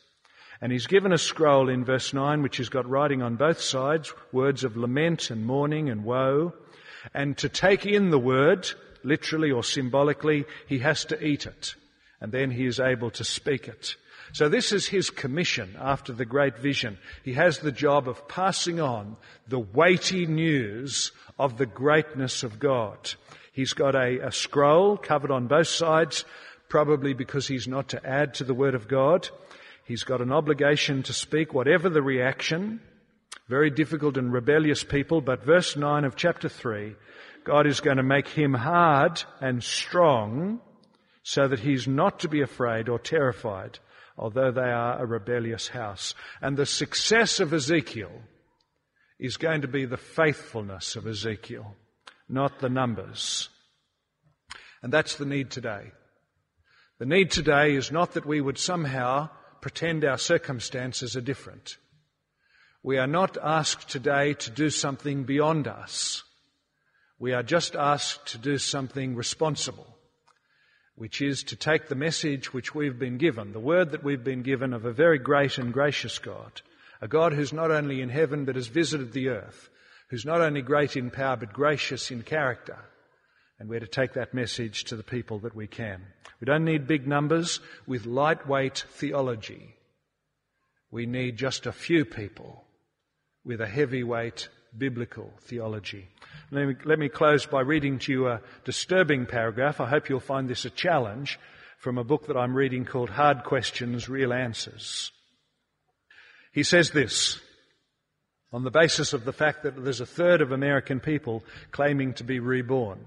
And 0.62 0.72
he's 0.72 0.88
given 0.88 1.12
a 1.12 1.18
scroll 1.18 1.70
in 1.70 1.86
verse 1.86 2.14
9 2.14 2.42
which 2.42 2.58
has 2.58 2.70
got 2.70 2.88
writing 2.88 3.22
on 3.22 3.36
both 3.36 3.62
sides, 3.62 4.14
words 4.32 4.64
of 4.64 4.78
lament 4.78 5.32
and 5.32 5.46
mourning 5.46 5.90
and 5.90 6.04
woe. 6.04 6.54
And 7.14 7.38
to 7.38 7.50
take 7.50 7.86
in 7.86 8.10
the 8.10 8.20
word, 8.20 8.70
literally 9.04 9.52
or 9.52 9.64
symbolically, 9.64 10.46
he 10.68 10.80
has 10.80 11.06
to 11.06 11.26
eat 11.26 11.46
it. 11.46 11.76
And 12.22 12.32
then 12.32 12.52
he 12.52 12.66
is 12.66 12.80
able 12.80 13.10
to 13.12 13.24
speak 13.24 13.68
it. 13.68 13.96
So 14.34 14.50
this 14.50 14.72
is 14.72 14.88
his 14.88 15.10
commission 15.10 15.76
after 15.80 16.14
the 16.14 16.26
great 16.26 16.60
vision. 16.60 17.00
He 17.24 17.34
has 17.34 17.60
the 17.60 17.72
job 17.72 18.08
of 18.08 18.28
passing 18.28 18.80
on 18.80 19.16
the 19.48 19.60
weighty 19.60 20.28
news 20.28 21.12
of 21.40 21.58
the 21.58 21.66
greatness 21.66 22.44
of 22.44 22.60
God. 22.60 23.14
He's 23.54 23.74
got 23.74 23.96
a, 23.96 24.28
a 24.28 24.32
scroll 24.32 24.98
covered 24.98 25.32
on 25.32 25.48
both 25.48 25.68
sides 25.68 26.26
probably 26.70 27.14
because 27.14 27.48
he's 27.48 27.68
not 27.68 27.90
to 27.90 28.06
add 28.06 28.36
to 28.36 28.44
the 28.44 28.54
Word 28.54 28.76
of 28.76 28.88
God. 28.88 29.28
He's 29.86 30.04
got 30.04 30.22
an 30.22 30.32
obligation 30.32 31.04
to 31.04 31.14
speak 31.14 31.54
whatever 31.54 31.90
the 31.90 32.02
reaction. 32.02 32.80
Very 33.48 33.72
difficult 33.72 34.18
and 34.18 34.32
rebellious 34.32 34.84
people, 34.84 35.22
but 35.22 35.44
verse 35.44 35.76
9 35.76 36.06
of 36.06 36.16
chapter 36.16 36.48
3, 36.48 36.96
God 37.44 37.66
is 37.66 37.80
going 37.80 37.98
to 37.98 38.04
make 38.04 38.28
him 38.28 38.54
hard 38.54 39.24
and 39.42 39.64
strong 39.64 40.62
so 41.24 41.48
that 41.48 41.60
he's 41.60 41.88
not 41.88 42.20
to 42.20 42.30
be 42.30 42.42
afraid 42.42 42.88
or 42.88 43.00
terrified, 43.00 43.80
although 44.18 44.52
they 44.52 44.62
are 44.62 45.02
a 45.02 45.06
rebellious 45.06 45.68
house. 45.70 46.14
And 46.42 46.56
the 46.56 46.68
success 46.68 47.40
of 47.40 47.52
Ezekiel 47.52 48.12
is 49.20 49.38
going 49.38 49.62
to 49.62 49.68
be 49.68 49.86
the 49.86 49.98
faithfulness 49.98 50.96
of 50.96 51.08
Ezekiel, 51.08 51.76
not 52.30 52.60
the 52.60 52.70
numbers. 52.70 53.50
And 54.84 54.94
that's 54.94 55.16
the 55.16 55.26
need 55.26 55.50
today. 55.50 55.92
The 57.00 57.06
need 57.06 57.32
today 57.32 57.76
is 57.76 57.94
not 57.94 58.14
that 58.14 58.26
we 58.26 58.42
would 58.42 58.58
somehow 58.58 59.30
pretend 59.62 60.04
our 60.04 60.18
circumstances 60.18 61.16
are 61.16 61.22
different. 61.22 61.78
We 62.84 62.98
are 62.98 63.08
not 63.08 63.38
asked 63.42 63.90
today 63.90 64.34
to 64.34 64.52
do 64.52 64.70
something 64.70 65.24
beyond 65.24 65.68
us. 65.68 66.24
We 67.18 67.32
are 67.34 67.44
just 67.44 67.76
asked 67.76 68.28
to 68.28 68.38
do 68.38 68.58
something 68.58 69.16
responsible, 69.16 69.98
which 70.96 71.22
is 71.22 71.42
to 71.44 71.56
take 71.56 71.88
the 71.88 71.96
message 71.96 72.54
which 72.54 72.76
we've 72.76 73.00
been 73.00 73.18
given, 73.18 73.54
the 73.54 73.60
word 73.60 73.92
that 73.92 74.04
we've 74.04 74.24
been 74.24 74.44
given 74.44 74.74
of 74.74 74.84
a 74.84 74.92
very 74.92 75.20
great 75.20 75.58
and 75.58 75.72
gracious 75.72 76.20
God, 76.20 76.62
a 77.02 77.08
God 77.08 77.32
who's 77.32 77.54
not 77.54 77.72
only 77.72 78.02
in 78.02 78.10
heaven 78.10 78.44
but 78.44 78.56
has 78.56 78.68
visited 78.68 79.14
the 79.14 79.30
earth, 79.30 79.70
who's 80.10 80.26
not 80.26 80.42
only 80.42 80.62
great 80.62 80.98
in 80.98 81.12
power 81.12 81.38
but 81.38 81.54
gracious 81.54 82.12
in 82.12 82.24
character, 82.24 82.78
and 83.60 83.68
we're 83.68 83.82
to 83.82 83.88
take 83.88 84.14
that 84.14 84.34
message 84.34 84.86
to 84.86 84.96
the 84.96 85.04
people 85.04 85.40
that 85.40 85.56
we 85.56 85.68
can. 85.68 86.02
We 86.40 86.46
don't 86.46 86.64
need 86.64 86.88
big 86.88 87.06
numbers 87.06 87.60
with 87.86 88.06
lightweight 88.06 88.86
theology. 88.90 89.76
We 90.92 91.06
need 91.06 91.38
just 91.38 91.66
a 91.66 91.72
few 91.72 92.06
people 92.06 92.64
with 93.44 93.60
a 93.62 93.68
heavyweight 93.68 94.48
biblical 94.78 95.34
theology. 95.42 96.08
Let 96.52 96.68
me, 96.68 96.76
let 96.86 97.00
me 97.00 97.10
close 97.10 97.46
by 97.46 97.62
reading 97.62 98.00
to 98.00 98.12
you 98.12 98.28
a 98.28 98.42
disturbing 98.64 99.26
paragraph. 99.26 99.82
I 99.82 99.88
hope 99.88 100.10
you'll 100.10 100.20
find 100.20 100.48
this 100.48 100.66
a 100.66 100.70
challenge 100.70 101.40
from 101.78 101.98
a 101.98 102.04
book 102.04 102.28
that 102.28 102.38
I'm 102.38 102.56
reading 102.56 102.86
called 102.86 103.10
Hard 103.10 103.44
Questions, 103.44 104.10
Real 104.10 104.34
Answers. 104.34 105.12
He 106.52 106.64
says 106.64 106.92
this, 106.92 107.40
on 108.52 108.64
the 108.64 108.72
basis 108.72 109.14
of 109.14 109.26
the 109.26 109.34
fact 109.34 109.64
that 109.64 109.84
there's 109.84 110.02
a 110.02 110.06
third 110.06 110.42
of 110.42 110.52
American 110.52 111.00
people 111.00 111.44
claiming 111.72 112.14
to 112.16 112.24
be 112.24 112.40
reborn. 112.40 113.00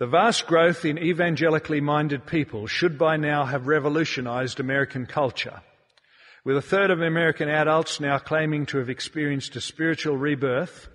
The 0.00 0.06
vast 0.06 0.46
growth 0.46 0.86
in 0.86 0.96
evangelically 0.96 1.82
minded 1.82 2.24
people 2.24 2.66
should 2.66 2.96
by 2.96 3.18
now 3.18 3.44
have 3.44 3.66
revolutionized 3.66 4.58
American 4.58 5.04
culture. 5.04 5.60
With 6.42 6.56
a 6.56 6.62
third 6.62 6.90
of 6.90 7.02
American 7.02 7.50
adults 7.50 8.00
now 8.00 8.16
claiming 8.16 8.64
to 8.66 8.78
have 8.78 8.88
experienced 8.88 9.56
a 9.56 9.60
spiritual 9.60 10.16
rebirth, 10.16 10.88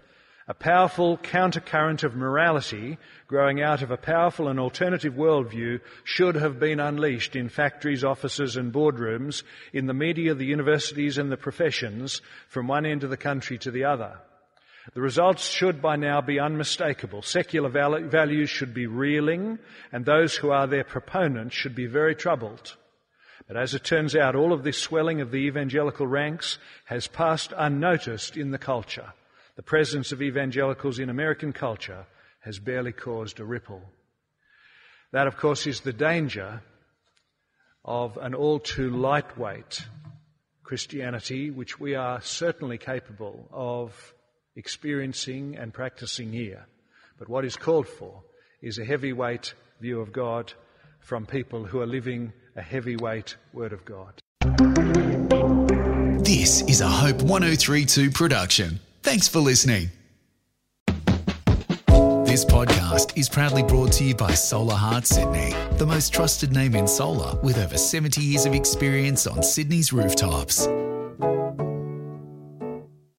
a 0.48 0.56
powerful 0.56 1.20
countercurrent 1.20 2.04
of 2.04 2.16
morality 2.16 2.98
growing 3.28 3.62
out 3.62 3.84
of 3.84 3.92
a 3.92 3.98
powerful 3.98 4.48
and 4.48 4.60
alternative 4.60 5.14
worldview 5.14 5.82
should 6.04 6.34
have 6.34 6.60
been 6.60 6.80
unleashed 6.80 7.36
in 7.36 7.48
factories, 7.48 8.04
offices 8.04 8.58
and 8.58 8.74
boardrooms, 8.74 9.44
in 9.72 9.86
the 9.86 9.94
media, 9.94 10.34
the 10.34 10.48
universities 10.48 11.20
and 11.20 11.32
the 11.32 11.38
professions, 11.38 12.24
from 12.48 12.68
one 12.68 12.88
end 12.88 13.04
of 13.04 13.12
the 13.12 13.18
country 13.18 13.60
to 13.60 13.70
the 13.70 13.84
other. 13.84 14.18
The 14.94 15.02
results 15.02 15.50
should 15.50 15.82
by 15.82 15.96
now 15.96 16.22
be 16.22 16.40
unmistakable. 16.40 17.22
Secular 17.24 17.70
values 17.70 18.50
should 18.50 18.74
be 18.74 18.86
reeling, 18.86 19.58
and 19.92 20.06
those 20.06 20.36
who 20.36 20.52
are 20.52 20.68
their 20.68 20.84
proponents 20.84 21.56
should 21.56 21.76
be 21.76 21.88
very 21.88 22.16
troubled. 22.16 22.76
But 23.48 23.58
as 23.58 23.74
it 23.74 23.84
turns 23.84 24.16
out, 24.16 24.36
all 24.36 24.54
of 24.54 24.64
this 24.64 24.78
swelling 24.78 25.22
of 25.22 25.32
the 25.32 25.48
evangelical 25.48 26.08
ranks 26.08 26.58
has 26.86 27.08
passed 27.08 27.54
unnoticed 27.56 28.38
in 28.38 28.52
the 28.52 28.58
culture. 28.58 29.14
The 29.56 29.64
presence 29.64 30.12
of 30.12 30.22
evangelicals 30.22 31.00
in 31.00 31.10
American 31.10 31.54
culture 31.54 32.06
has 32.42 32.60
barely 32.60 32.92
caused 32.92 33.40
a 33.40 33.46
ripple. 33.46 33.82
That, 35.12 35.28
of 35.28 35.38
course, 35.38 35.66
is 35.66 35.82
the 35.82 35.94
danger 35.94 36.62
of 37.84 38.18
an 38.18 38.36
all 38.36 38.60
too 38.60 38.90
lightweight 38.90 39.88
Christianity, 40.64 41.52
which 41.52 41.80
we 41.80 41.96
are 41.96 42.22
certainly 42.22 42.78
capable 42.78 43.48
of 43.52 44.15
experiencing 44.56 45.56
and 45.56 45.74
practicing 45.74 46.32
here. 46.32 46.68
But 47.18 47.30
what 47.30 47.46
is 47.46 47.56
called 47.56 47.88
for 47.88 48.24
is 48.62 48.78
a 48.78 48.86
heavyweight 48.86 49.54
view 49.82 50.02
of 50.02 50.12
God 50.12 50.54
from 51.00 51.26
people 51.26 51.66
who 51.66 51.82
are 51.82 51.86
living 51.86 52.34
a 52.56 52.62
heavyweight 52.62 53.36
Word 53.54 53.74
of 53.74 53.86
God. 53.86 54.14
This 56.24 56.62
is 56.64 56.82
a 56.82 56.88
Hope 56.88 57.22
1032 57.22 58.12
production. 58.12 58.80
Thanks 59.04 59.28
for 59.28 59.40
listening. 59.40 59.90
This 62.26 62.44
podcast 62.44 63.18
is 63.18 63.30
proudly 63.30 63.64
brought 63.64 63.94
to 63.94 64.04
you 64.04 64.16
by 64.16 64.32
Solahart 64.32 65.06
Sydney, 65.06 65.54
the 65.78 65.86
most 65.86 66.14
trusted 66.14 66.52
name 66.52 66.76
in 66.76 66.88
solar 66.88 67.40
with 67.42 67.58
over 67.58 67.78
70 67.78 68.22
years 68.22 68.46
of 68.46 68.54
experience 68.54 69.26
on 69.26 69.42
Sydney's 69.42 69.94
rooftops. 69.94 70.68